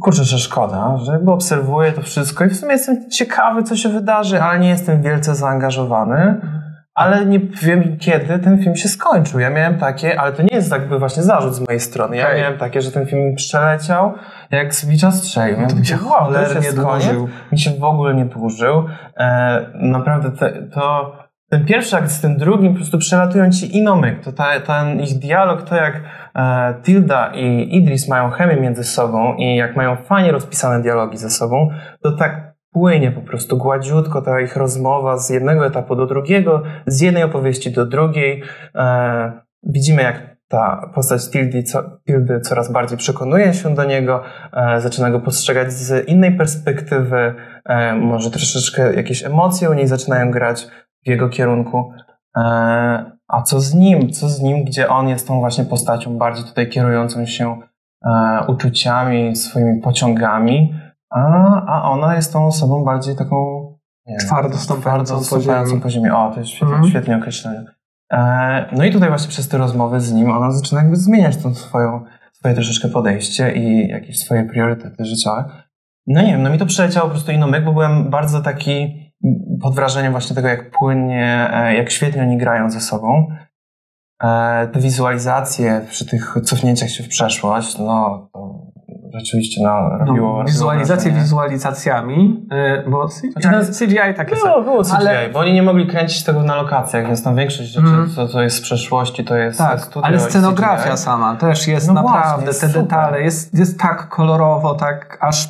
[0.00, 3.88] kurczę, że szkoda, że jakby obserwuję to wszystko i w sumie jestem ciekawy, co się
[3.88, 6.40] wydarzy, ale nie jestem wielce zaangażowany.
[6.96, 9.40] Ale nie wiem kiedy ten film się skończył.
[9.40, 12.16] Ja miałem takie, ale to nie jest jakby właśnie zarzut z mojej strony.
[12.16, 14.14] Ja miałem takie, że ten film przeleciał
[14.50, 15.60] jak z bicza strzelił.
[15.60, 17.28] No to mi się cholernie dłużył.
[17.52, 18.84] Mi się w ogóle nie dłużył.
[19.16, 21.12] E, naprawdę te, to
[21.50, 24.24] ten pierwszy akt z tym drugim po prostu przelatują ci inomyk.
[24.24, 26.00] To ta, ten ich dialog, to jak
[26.36, 31.30] e, Tilda i Idris mają chemię między sobą i jak mają fajnie rozpisane dialogi ze
[31.30, 31.68] sobą,
[32.02, 32.45] to tak
[32.76, 37.72] płynie po prostu gładziutko ta ich rozmowa z jednego etapu do drugiego, z jednej opowieści
[37.72, 38.42] do drugiej.
[38.74, 44.22] E, widzimy, jak ta postać Tildy, co, Tildy coraz bardziej przekonuje się do niego,
[44.52, 50.30] e, zaczyna go postrzegać z innej perspektywy, e, może troszeczkę jakieś emocje u niej zaczynają
[50.30, 50.68] grać
[51.06, 51.92] w jego kierunku.
[53.28, 54.10] A co z nim?
[54.10, 57.56] Co z nim, gdzie on jest tą właśnie postacią bardziej tutaj kierującą się
[58.48, 60.74] uczuciami, swoimi pociągami,
[61.10, 63.36] a, a ona jest tą osobą bardziej taką
[64.06, 65.80] nie, twardo stąpającą po ziemi.
[65.80, 66.10] po ziemi.
[66.10, 66.90] O, to jest świetnie, mhm.
[66.90, 67.64] świetnie określenie.
[68.12, 71.54] E, no i tutaj właśnie przez te rozmowy z nim ona zaczyna jakby zmieniać tą
[71.54, 75.44] swoją, swoje troszeczkę podejście i jakieś swoje priorytety życiowe.
[76.06, 79.06] No nie wiem, no mi to przeleciało po prostu inomyk, bo byłem bardzo taki
[79.62, 83.26] pod wrażeniem właśnie tego, jak płynnie, e, jak świetnie oni grają ze sobą.
[84.22, 88.65] E, te wizualizacje przy tych cofnięciach się w przeszłość, no to
[89.14, 90.38] rzeczywiście no, robiło...
[90.38, 92.46] No, wizualizacje wizualizacjami,
[92.86, 95.28] y, bo CGI, CGI takie było, było CGI, ale...
[95.28, 98.10] bo oni nie mogli kręcić tego na lokacjach, więc tam większość rzeczy, mm.
[98.10, 101.94] co to jest z przeszłości, to jest tak, studio ale scenografia sama też jest no
[101.94, 105.48] naprawdę, właśnie, te detale, jest, jest tak kolorowo, tak aż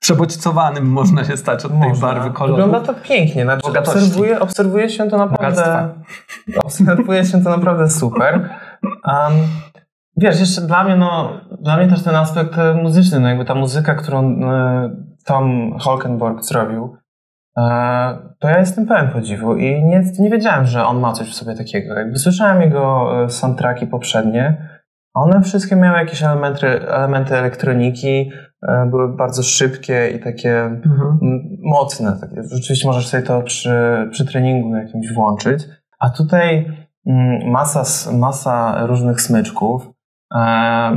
[0.00, 1.92] przebodźcowanym można się stać od można.
[1.92, 2.62] tej barwy koloru.
[2.62, 5.88] Wygląda to pięknie, znaczy obserwuje, obserwuje się to naprawdę
[6.64, 8.48] obserwuje się to naprawdę super.
[8.82, 9.32] Um,
[10.20, 13.54] Wiesz, jeszcze dla mnie, no, dla mnie też ten aspekt e, muzyczny, no jakby ta
[13.54, 14.90] muzyka, którą e,
[15.24, 16.96] Tom Holkenborg zrobił,
[17.58, 17.62] e,
[18.38, 21.54] to ja jestem pełen podziwu i nie, nie wiedziałem, że on ma coś w sobie
[21.54, 21.94] takiego.
[21.94, 24.68] Jakby słyszałem jego soundtracki poprzednie,
[25.14, 28.30] one wszystkie miały jakieś elementy, elementy elektroniki,
[28.86, 31.18] były bardzo szybkie i takie mhm.
[31.62, 32.16] mocne.
[32.20, 32.42] Takie.
[32.42, 35.64] Rzeczywiście możesz sobie to przy, przy treningu jakimś włączyć.
[35.98, 36.72] A tutaj
[37.06, 39.90] mm, masa, masa różnych smyczków,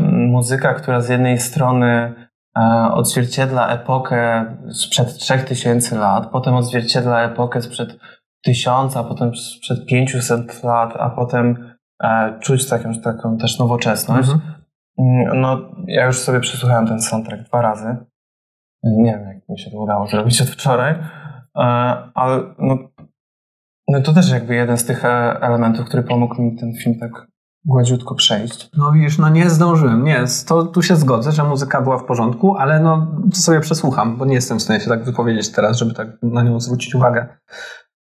[0.03, 2.13] muzyka, która z jednej strony
[2.57, 7.99] e, odzwierciedla epokę sprzed 3000 lat, potem odzwierciedla epokę sprzed
[8.43, 14.29] 1000, a potem sprzed 500 lat, a potem e, czuć taką, taką też nowoczesność.
[14.29, 14.53] Mhm.
[14.99, 17.95] Mm, no, ja już sobie przesłuchałem ten soundtrack dwa razy.
[18.83, 20.95] Nie wiem, jak mi się to udało zrobić od wczoraj,
[22.13, 22.77] ale no,
[23.87, 25.05] no to też jakby jeden z tych
[25.41, 27.32] elementów, który pomógł mi ten film tak
[27.65, 28.69] gładziutko przejść.
[28.77, 30.03] No widzisz, no nie zdążyłem.
[30.03, 34.17] Nie, to tu się zgodzę, że muzyka była w porządku, ale no to sobie przesłucham,
[34.17, 37.37] bo nie jestem w stanie się tak wypowiedzieć teraz, żeby tak na nią zwrócić uwagę.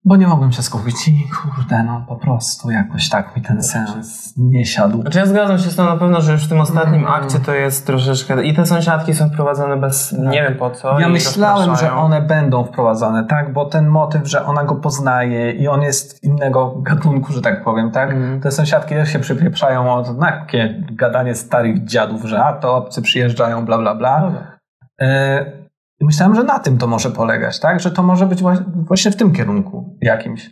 [0.05, 4.33] Bo nie mogłem się skupić i kurde, no po prostu jakoś tak mi ten sens
[4.37, 5.01] nie siadł.
[5.01, 7.13] Znaczy ja zgadzam się z tym na pewno, że już w tym ostatnim mm.
[7.13, 8.43] akcie to jest troszeczkę...
[8.43, 10.09] I te sąsiadki są wprowadzane bez...
[10.09, 10.19] Tak.
[10.19, 10.99] nie wiem po co.
[10.99, 13.53] Ja myślałem, że one będą wprowadzane, tak?
[13.53, 17.91] Bo ten motyw, że ona go poznaje i on jest innego gatunku, że tak powiem,
[17.91, 18.11] tak?
[18.11, 18.41] Mm.
[18.41, 23.65] Te sąsiadki też się przypieprzają no, takie gadanie starych dziadów, że a to obcy przyjeżdżają,
[23.65, 24.19] bla bla bla.
[24.21, 24.59] No tak.
[25.01, 25.56] y
[25.99, 27.79] i myślałem, że na tym to może polegać, tak?
[27.79, 28.43] Że to może być
[28.75, 30.51] właśnie w tym kierunku jakimś.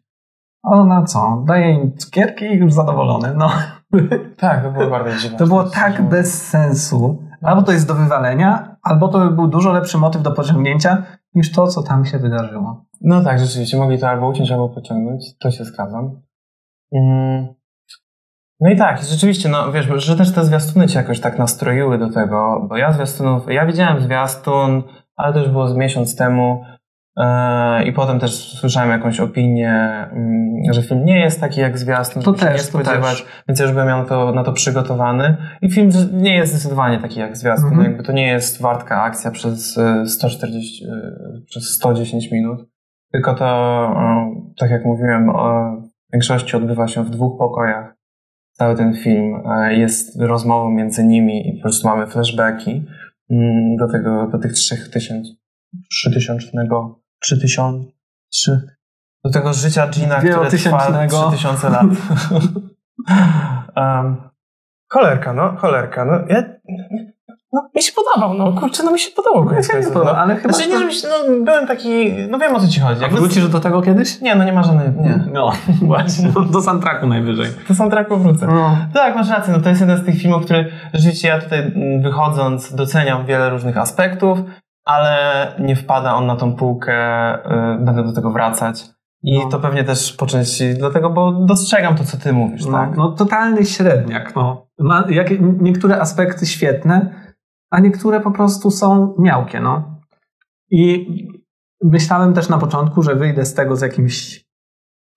[0.63, 1.43] A ona co?
[1.47, 3.33] Daje im cukierki i już zadowolony.
[3.37, 3.49] No.
[4.37, 5.37] Tak, to było bardzo dziwne.
[5.37, 7.23] To było tak bez sensu.
[7.41, 11.03] Albo to jest do wywalenia, albo to by był dużo lepszy motyw do pociągnięcia
[11.35, 12.85] niż to, co tam się wydarzyło.
[13.01, 13.77] No tak, rzeczywiście.
[13.77, 15.37] Mogli to albo uciąć, albo pociągnąć.
[15.37, 16.21] To się zgadzam.
[16.91, 17.47] Mm.
[18.59, 22.09] No i tak, rzeczywiście, no wiesz, że też te zwiastuny cię jakoś tak nastroiły do
[22.09, 24.83] tego, bo ja zwiastunów, ja widziałem zwiastun,
[25.15, 26.63] ale to już było z miesiąc temu.
[27.17, 29.71] E, I potem też słyszałem jakąś opinię,
[30.11, 33.25] mm, że film nie jest taki jak zwiastun, To też, nie to spodziewać, też.
[33.47, 35.37] więc ja już byłem na to, na to przygotowany.
[35.61, 37.69] I film nie jest zdecydowanie taki jak zwiastun.
[37.69, 37.87] Mhm.
[37.87, 40.91] Jakby to nie jest wartka akcja przez e, 140, e,
[41.45, 42.59] przez 110 minut,
[43.11, 43.45] tylko to,
[43.97, 45.33] e, tak jak mówiłem, e,
[46.09, 47.95] w większości odbywa się w dwóch pokojach.
[48.51, 52.85] Cały ten film e, jest rozmową między nimi i po prostu mamy flashbacki mm,
[53.79, 55.35] do tego, do tych trzech tysięcy,
[55.89, 57.85] trzytysięcznego, trzy tysiąc,
[58.31, 58.61] trzy,
[59.23, 61.29] do tego życia Gina, które trwa Wielotysięcznego.
[61.29, 61.85] trzy tysiące lat.
[63.75, 64.15] um,
[64.89, 66.43] cholerka, no, cholerka, no, ja,
[67.55, 70.17] no, mi się podobał, no, kurczę, no mi się podobał koniec nie końców, podoba, no.
[70.19, 71.09] ale chyba Znaczy nie, żebyś, no,
[71.45, 72.99] byłem taki, no wiem o co ci chodzi.
[72.99, 74.21] A Jakby- wrócisz do tego kiedyś?
[74.21, 75.19] Nie, no nie ma żadnej, nie.
[75.33, 75.51] No,
[75.81, 76.29] właśnie.
[76.51, 77.47] Do soundtracku najwyżej.
[77.67, 78.47] To soundtracku wrócę.
[78.47, 78.77] No.
[78.93, 79.53] Tak, masz rację.
[79.53, 83.49] No to jest jeden z tych filmów, który rzeczywiście ja tutaj mm, wychodząc doceniam wiele
[83.49, 84.39] różnych aspektów,
[84.85, 85.17] ale
[85.59, 86.93] nie wpada on na tą półkę,
[87.35, 88.83] y, będę do tego wracać.
[89.23, 89.49] I No.
[89.49, 92.97] to pewnie też po części dlatego, bo dostrzegam to, co ty mówisz, No, tak?
[92.97, 94.35] no totalny średniak.
[94.35, 94.67] No.
[94.79, 95.27] Ma jak,
[95.61, 97.24] niektóre aspekty świetne,
[97.71, 99.59] a niektóre po prostu są miałkie.
[99.59, 100.01] No.
[100.71, 101.07] I
[101.83, 104.45] myślałem też na początku, że wyjdę z tego z jakimś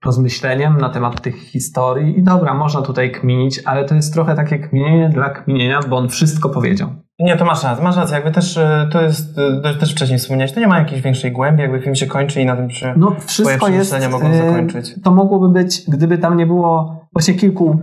[0.04, 4.58] rozmyśleniem na temat tych historii i dobra, można tutaj kminić, ale to jest trochę takie
[4.58, 6.88] kminienie dla kminienia, bo on wszystko powiedział.
[7.18, 8.14] Nie, to masz rację, masz rację.
[8.14, 11.32] Jakby też, y, to jest, y, to też wcześniej wspomniałeś, to nie ma jakiejś większej
[11.32, 13.90] głębi, jakby film się kończy i na tym się No wszystko jest...
[13.90, 14.94] przemyślenia mogą e, zakończyć.
[15.04, 17.80] To mogłoby być, gdyby tam nie było właśnie kilku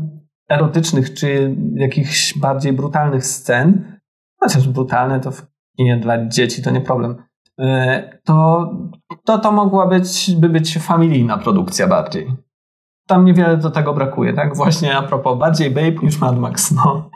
[0.49, 3.94] erotycznych czy jakichś bardziej brutalnych scen,
[4.47, 5.45] chociaż brutalne to w
[5.77, 7.15] kinie dla dzieci to nie problem,
[7.59, 8.69] e, to
[9.25, 12.35] to, to mogła być, by być familijna produkcja bardziej.
[13.07, 14.55] Tam niewiele do tego brakuje, tak?
[14.55, 17.09] Właśnie a propos, bardziej Babe niż Mad Max, no.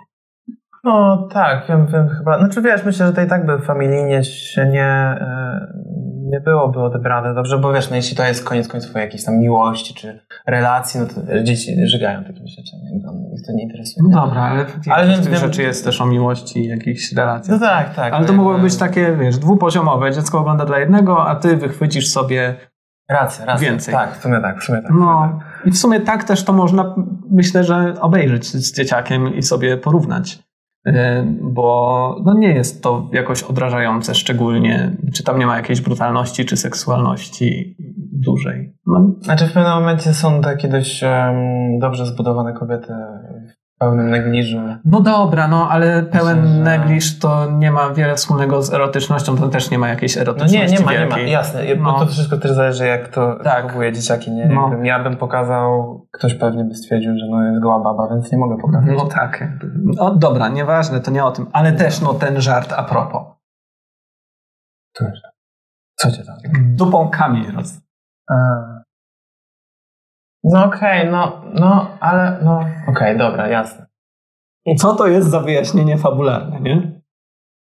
[0.83, 2.39] No tak, wiem, wiem chyba.
[2.39, 5.73] Znaczy wiesz, myślę, że to i tak by familijnie się nie, e,
[6.29, 9.93] nie byłoby odebrane dobrze, bo wiesz, no jeśli to jest koniec końców jakiejś tam miłości
[9.93, 14.03] czy relacji, no to dzieci żygają takimi rzeczami, jakby ich to nie interesuje.
[14.09, 17.59] No dobra, ale, Ale więc tych wiem- rzeczy jest też o miłości i jakichś relacjach.
[17.61, 18.13] No tak, tak.
[18.13, 20.11] Ale to no mogło jakby- być takie, wiesz, dwupoziomowe.
[20.11, 22.55] Dziecko ogląda dla jednego, a ty wychwycisz sobie
[23.09, 23.69] Racja, racja.
[23.69, 23.93] więcej.
[23.93, 24.91] Tak, w sumie tak, w sumie tak.
[24.99, 26.95] No i w sumie tak też to można,
[27.31, 30.39] myślę, że obejrzeć z dzieciakiem i sobie porównać.
[30.85, 30.93] Yy,
[31.41, 36.57] Bo no nie jest to jakoś odrażające szczególnie, czy tam nie ma jakiejś brutalności czy
[36.57, 37.75] seksualności
[38.13, 38.75] dużej.
[38.85, 39.15] No.
[39.21, 42.93] Znaczy w pewnym momencie są takie dość em, dobrze zbudowane kobiety
[43.79, 44.57] pełnym negliżu.
[44.85, 49.37] no dobra, no ale pełen Myślę, że- negliż to nie ma wiele wspólnego z erotycznością,
[49.37, 51.31] to też nie ma jakiejś No erotyczności nie, nie ma, nie ma, wielkiej.
[51.31, 51.99] jasne, bo No.
[51.99, 53.65] to wszystko też zależy jak to Tak.
[53.67, 54.45] próbuje dzieciaki, nie?
[54.45, 54.61] No.
[54.61, 58.37] Jakbym ja bym pokazał, ktoś pewnie by stwierdził, że no jest goła baba, więc nie
[58.37, 58.89] mogę pokazać.
[58.97, 59.43] No tak.
[59.83, 63.21] No dobra, nieważne, to nie o tym, ale też no ten żart a propos.
[65.95, 66.35] Co cię tam?
[66.75, 67.81] Dupą kamień roz...
[68.31, 68.35] A.
[70.43, 73.85] No okej, no, no, ale no, okej, dobra, jasne.
[74.77, 77.01] Co to jest za wyjaśnienie fabularne, nie?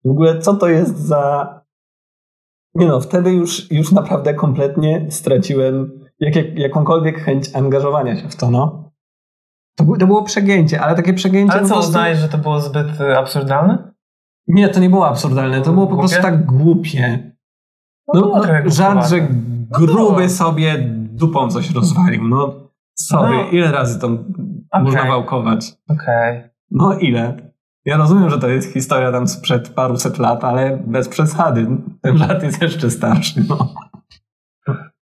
[0.05, 1.55] W ogóle co to jest za...
[2.75, 8.37] Nie no, wtedy już, już naprawdę kompletnie straciłem jak, jak, jakąkolwiek chęć angażowania się w
[8.37, 8.91] to, no.
[9.79, 11.89] To, było- to było przegięcie, ale takie przegięcie Ale co, prostu...
[11.91, 13.93] uznajesz, że to było zbyt y, absurdalne?
[14.47, 16.09] Nie, to nie było absurdalne, to było po Głupie?
[16.09, 17.33] prostu tak głupie.
[18.15, 19.17] No, No, no, żart, że
[19.79, 20.79] gruby sobie
[21.13, 22.68] dupą coś rozwalił, no.
[23.01, 23.51] Sorry, No.
[23.51, 24.09] ile razy to
[24.83, 25.73] można wałkować?
[25.91, 26.43] Okej.
[26.71, 27.37] No ile?
[27.85, 31.67] Ja rozumiem, że to jest historia tam sprzed paruset lat, ale bez przesady.
[32.03, 33.45] Ten żart jest jeszcze starszy.
[33.49, 33.75] No.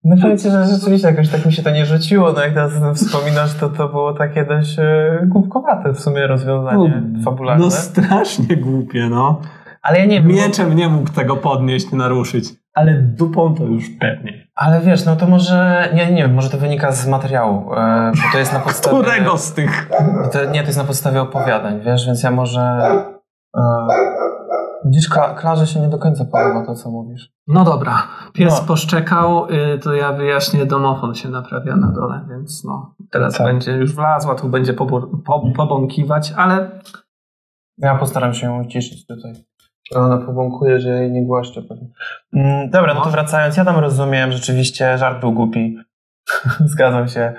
[0.04, 2.72] No powiem ci, że rzeczywiście jakoś tak mi się to nie rzuciło, no jak teraz
[2.94, 7.64] wspominasz, to to było takie dość e, głupkowate w sumie rozwiązanie fabularne.
[7.64, 9.40] no strasznie głupie, no.
[9.84, 12.44] Ale ja nie wiem, bo- Mieczem nie mógł tego podnieść, naruszyć.
[12.74, 14.46] Ale dupą to już pewnie.
[14.54, 18.22] ale wiesz, no to może, nie, nie wiem, może to wynika z materiału, e, bo
[18.32, 19.02] to jest na podstawie...
[19.02, 19.90] Którego z tych?
[20.32, 22.60] To, nie, to jest na podstawie opowiadań, wiesz, więc ja może...
[23.56, 23.60] E,
[24.84, 27.32] widzisz, Kla- Klarze się nie do końca podoba to, co mówisz.
[27.48, 28.02] No dobra.
[28.32, 28.66] Pies No.
[28.66, 32.94] poszczekał, y, to ja wyjaśnię, domofon się naprawia na dole, więc no.
[33.10, 33.46] Teraz Tak.
[33.46, 34.74] będzie już wlazła, tu będzie
[35.56, 36.70] pobąkiwać, ale
[37.78, 39.32] Ja postaram się ją uciszyć tutaj.
[39.94, 41.88] Ona pobąkuje, że jej nie głaszczę pewnie.
[42.32, 43.12] Mm, dobra, no to No.
[43.12, 45.76] wracając, ja tam rozumiem, rzeczywiście żart był głupi.
[46.64, 47.32] Zgadzam się.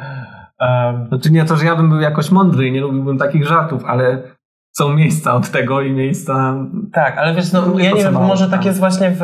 [0.60, 3.86] Um, Znaczy nie to, że ja bym był jakoś mądry i nie lubiłbym takich żartów,
[3.86, 4.22] ale
[4.78, 6.56] są miejsca od tego i miejsca...
[6.94, 8.52] tak, ale wiesz, no, No, ja nie wiem, może tam.
[8.52, 9.20] tak jest właśnie w...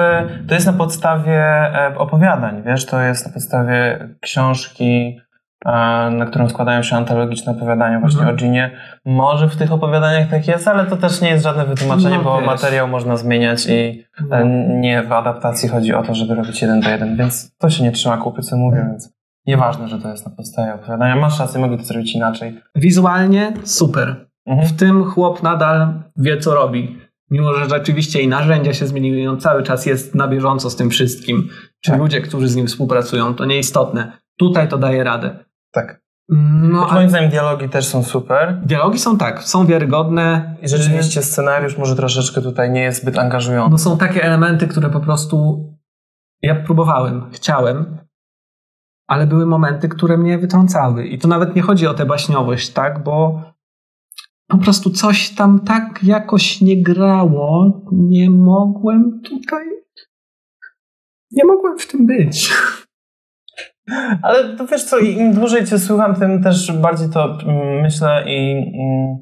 [0.47, 1.39] To jest na podstawie
[1.76, 5.19] e, opowiadań, wiesz, to jest na podstawie książki
[6.12, 8.36] na którą składają się antologiczne opowiadania właśnie Mhm.
[8.36, 8.72] o Ginie.
[9.05, 12.38] Może w tych opowiadaniach tak jest, ale to też nie jest żadne wytłumaczenie, No bo
[12.38, 12.45] wiesz.
[12.47, 14.45] materiał można zmieniać i e,
[14.80, 17.91] nie w adaptacji chodzi o to, żeby robić jeden do jeden, więc to się nie
[17.91, 19.14] trzyma kupy, co mówię, więc
[19.47, 21.16] nieważne, że to jest na podstawie opowiadania.
[21.16, 22.59] Masz rację, mogli to zrobić inaczej.
[22.76, 24.26] Wizualnie super.
[24.45, 24.68] Mhm.
[24.68, 26.97] W tym chłop nadal wie, co robi.
[27.32, 30.89] Mimo, że rzeczywiście i narzędzia się zmieniły, on cały czas jest na bieżąco z tym
[30.89, 31.47] wszystkim.
[31.82, 31.99] Czy Tak.
[31.99, 34.12] ludzie, którzy z nim współpracują, to nieistotne.
[34.39, 35.36] Tutaj to daje radę.
[35.72, 36.01] Tak.
[36.30, 38.61] No, Choć moim zdaniem dialogi też są super.
[38.65, 40.55] dialogi są tak, są wiarygodne.
[40.61, 43.72] I rzeczywiście scenariusz może troszeczkę tutaj nie jest zbyt angażujący.
[43.72, 45.65] No są takie elementy, które po prostu
[46.41, 47.97] ja próbowałem, chciałem,
[49.07, 51.07] ale były momenty, które mnie wytrącały.
[51.07, 53.03] I to nawet nie chodzi o tę baśniowość, tak?
[53.03, 53.41] Bo
[54.47, 57.82] po prostu coś tam tak jakoś nie grało.
[57.91, 59.65] Nie mogłem tutaj.
[61.32, 62.53] Nie mogłem w tym być.
[64.22, 68.52] Ale to wiesz co, im dłużej cię słucham, tym też bardziej to mm, myślę i
[68.80, 69.18] mm,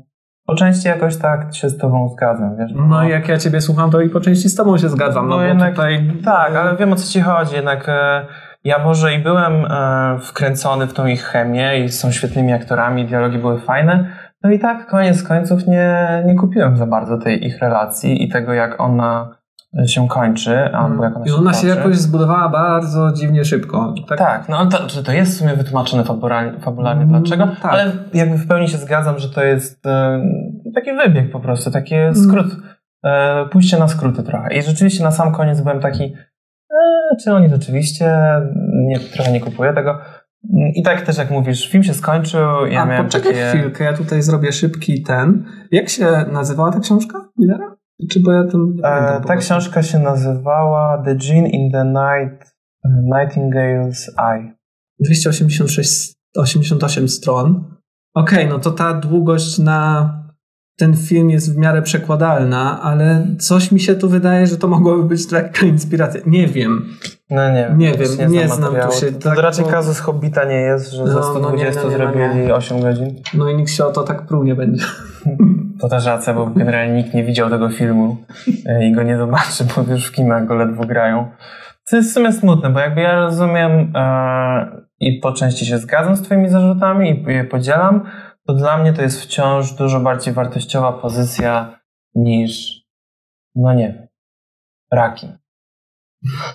[0.45, 2.71] po części jakoś tak się z tobą zgadzam, wiesz?
[2.89, 5.29] No i jak ja ciebie słucham, to i po części z tobą się zgadzam.
[5.29, 6.11] No, No jednak- tutaj.
[6.25, 8.25] Tak, ale wiem o co ci chodzi, jednak e,
[8.63, 13.37] ja może i byłem e, wkręcony w tą ich chemię i są świetnymi aktorami, dialogi
[13.37, 14.05] były fajne,
[14.43, 18.53] no i tak koniec końców nie, nie kupiłem za bardzo tej ich relacji i tego
[18.53, 19.38] jak ona
[19.87, 21.77] się kończy, albo jak ona I się ona się toczy.
[21.79, 23.93] jakoś zbudowała bardzo dziwnie szybko.
[24.07, 24.17] Tak?
[24.17, 27.71] Tak, no to, to jest w sumie wytłumaczone fabularnie, fabularnie Mm, dlaczego, tak.
[27.73, 30.21] ale jakby w pełni się zgadzam, że to jest e,
[30.75, 32.15] taki wybieg po prostu, taki Mm.
[32.15, 32.47] skrót,
[33.05, 34.53] e, pójście na skróty trochę.
[34.53, 36.03] I rzeczywiście na sam koniec byłem taki,
[36.71, 38.15] e, czy oni rzeczywiście,
[38.87, 39.97] nie, trochę nie kupuję tego.
[40.75, 43.45] I tak też jak mówisz, film się skończył, ja A miałem poczekaj takie...
[43.45, 45.45] chwilkę, ja tutaj zrobię szybki ten.
[45.71, 47.75] Jak się nazywała ta książka Millera?
[48.09, 52.89] Czy bo ja tam E, ta książka się nazywała The Gene in the Night, e,
[52.89, 54.53] Nightingale's Eye.
[54.99, 57.75] 286, 88 stron.
[58.13, 60.13] Okej, no to ta długość na
[60.79, 65.03] ten film jest w miarę przekładalna, ale coś mi się tu wydaje, że to mogłoby
[65.03, 66.21] być lekka inspiracja.
[66.25, 66.85] Nie wiem.
[67.29, 70.43] No nie, Nie wiem, nie znam znam tu się To tak, raczej bo- kazus Hobbita
[70.45, 72.13] nie jest, że No, za no nie, 120 no nie, no nie.
[72.13, 73.15] zrobili 8 godzin.
[73.33, 74.85] No i nikt się o to tak pruł nie będzie.
[75.81, 78.17] To też racja, bo generalnie nikt nie widział tego filmu
[78.65, 81.27] e, i go nie zobaczy, bo już w kinach go ledwo grają.
[81.83, 86.15] Co jest w sumie smutne, bo jakby ja rozumiem e, i po części się zgadzam
[86.15, 88.01] z twoimi zarzutami i je podzielam,
[88.49, 91.79] to dla mnie to jest wciąż dużo bardziej wartościowa pozycja
[92.15, 92.81] niż,
[93.55, 94.07] no nie wiem,
[94.93, 95.27] Raki.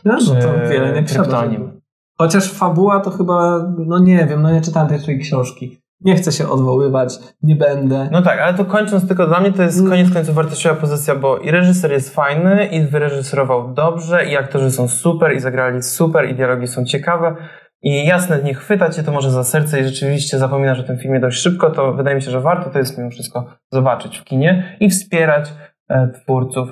[0.05, 1.80] No, no to Czy wiele nie kryptonim.
[2.18, 5.80] Chociaż fabuła to chyba, no nie wiem, no nie czytałem tej twojej książki.
[6.01, 8.09] Nie chcę się odwoływać, nie będę.
[8.12, 9.90] No tak, ale to kończąc tylko dla mnie to jest Mm.
[9.90, 14.88] koniec końców wartościowa pozycja, bo i reżyser jest fajny, i wyreżyserował dobrze, i aktorzy są
[14.88, 17.36] super, i zagrali super, i dialogi są ciekawe.
[17.85, 21.20] I jasne, nie chwyta cię to może za serce i rzeczywiście zapominasz o tym filmie
[21.20, 24.76] dość szybko, to wydaje mi się, że warto to jest mimo wszystko zobaczyć w kinie
[24.80, 25.53] i wspierać
[25.89, 26.68] e, twórców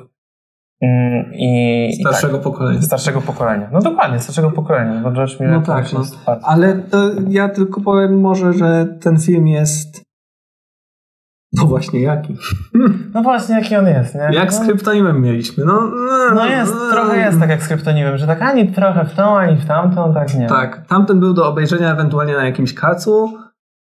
[0.82, 2.78] mm, i, i Starszego pokolenia.
[2.78, 3.68] tak, starszego pokolenia.
[3.72, 6.02] No dokładnie, starszego pokolenia, bo George Miller No tak, no.
[6.42, 10.11] Ale to ja tylko powiem może, że ten film jest.
[11.53, 12.36] No właśnie, jaki?
[13.14, 14.20] No właśnie, jaki on jest, nie?
[14.20, 15.64] Jak no, z kryptonimem mieliśmy.
[15.64, 15.90] No,
[16.34, 19.57] No jest, trochę jest tak jak z kryptonimem, że tak ani trochę w tą, ani
[19.57, 20.46] w tamtą, tak nie.
[20.46, 23.32] Tak, tamten był do obejrzenia ewentualnie na jakimś kacu,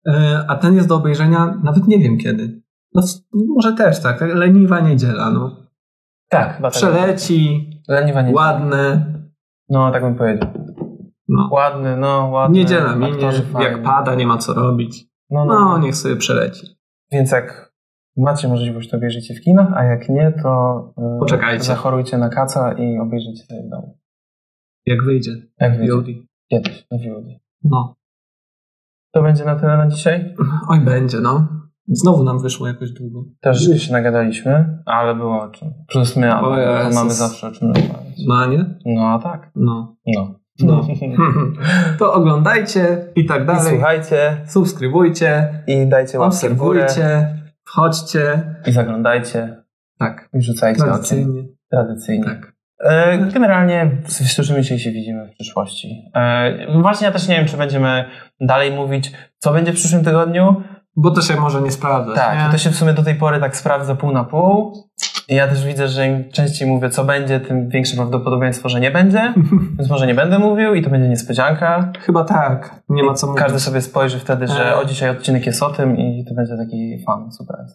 [0.06, 0.14] yy,
[0.48, 2.62] a ten jest do obejrzenia nawet nie wiem kiedy.
[2.96, 3.02] No
[3.56, 5.56] może też tak, tak, leniwa niedziela, no.
[6.30, 6.78] Tak, chyba tak.
[6.78, 8.34] Przeleci, Leniwa nie.
[8.34, 9.06] ładne,
[9.70, 10.50] No, tak bym powiedział.
[11.28, 11.50] no.
[11.52, 12.58] Ładny, no, ładny.
[12.58, 15.06] Niedziela minie, jak pada, nie ma co robić.
[15.30, 15.78] No, no, No, no.
[15.78, 16.79] niech sobie przeleci.
[17.12, 17.74] Więc jak
[18.18, 21.64] macie możliwość, to obejrzyjcie w kinach, a jak nie, to e, Poczekajcie.
[21.64, 23.98] zachorujcie na kaca i obejrzyjcie sobie w domu.
[24.86, 25.32] Jak wyjdzie.
[25.60, 26.06] Jak VOD.
[26.52, 27.26] kiedyś, na VOD.
[27.64, 27.96] No.
[29.12, 30.36] To będzie na tyle na dzisiaj.
[30.70, 31.48] Oj, będzie, no.
[31.88, 33.24] Znowu nam wyszło jakoś długo.
[33.40, 35.74] Też się nagadaliśmy, ale było o czym.
[35.88, 36.28] Plus my,
[36.94, 38.16] mamy zawsze o czym rozmawiać.
[38.28, 38.80] No, a nie?
[38.86, 39.52] No, a tak.
[39.56, 39.96] No.
[40.08, 40.39] No.
[40.64, 40.88] No.
[42.00, 43.74] to oglądajcie i tak I dalej.
[43.74, 47.36] słuchajcie, Subskrybujcie, i dajcie łapkę obserwujcie,
[47.68, 48.42] wchodźcie.
[48.68, 49.64] i zaglądajcie,
[50.00, 50.30] Tak.
[50.34, 50.94] i rzucajcie okiem.
[50.94, 51.44] Tradycyjnie.
[51.72, 52.26] Tradycyjnie.
[52.26, 52.54] Tak.
[52.84, 56.12] E, Generalnie słyszymy się i się widzimy w przyszłości.
[56.16, 58.06] E, Właśnie ja też nie wiem, czy będziemy
[58.42, 60.64] dalej mówić, co będzie w przyszłym tygodniu.
[60.96, 62.16] Bo to się może nie sprawdzać.
[62.16, 62.52] Tak, nie?
[62.52, 64.74] to się w sumie do tej pory tak sprawdza pół na pół.
[65.30, 69.34] Ja też widzę, że im częściej mówię, co będzie, tym większe prawdopodobieństwo, że nie będzie.
[69.78, 71.92] Więc może nie będę mówił i to będzie niespodzianka.
[72.00, 72.84] Chyba tak.
[72.90, 73.42] Nie ma co mówić.
[73.44, 74.76] Każdy sobie spojrzy wtedy, że E.
[74.76, 77.66] o dzisiaj odcinek jest o tym i to będzie taki fan, super.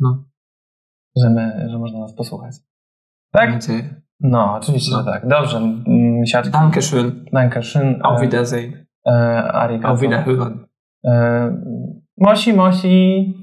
[0.00, 0.24] No.
[1.16, 2.54] Że, my, że można nas posłuchać.
[3.32, 3.52] Tak?
[3.52, 4.02] nadzieję.
[4.20, 4.98] No, oczywiście, No.
[4.98, 5.28] że tak.
[5.28, 6.52] Dobrze, misiaczki.
[6.52, 7.10] Dankeschön.
[7.32, 7.98] Danke schön.
[8.02, 8.86] Auf Wiedersehen.
[9.06, 9.82] E.
[9.84, 10.58] Auf Wiederhören.
[11.06, 11.56] E,
[12.18, 13.34] mosi, mosi.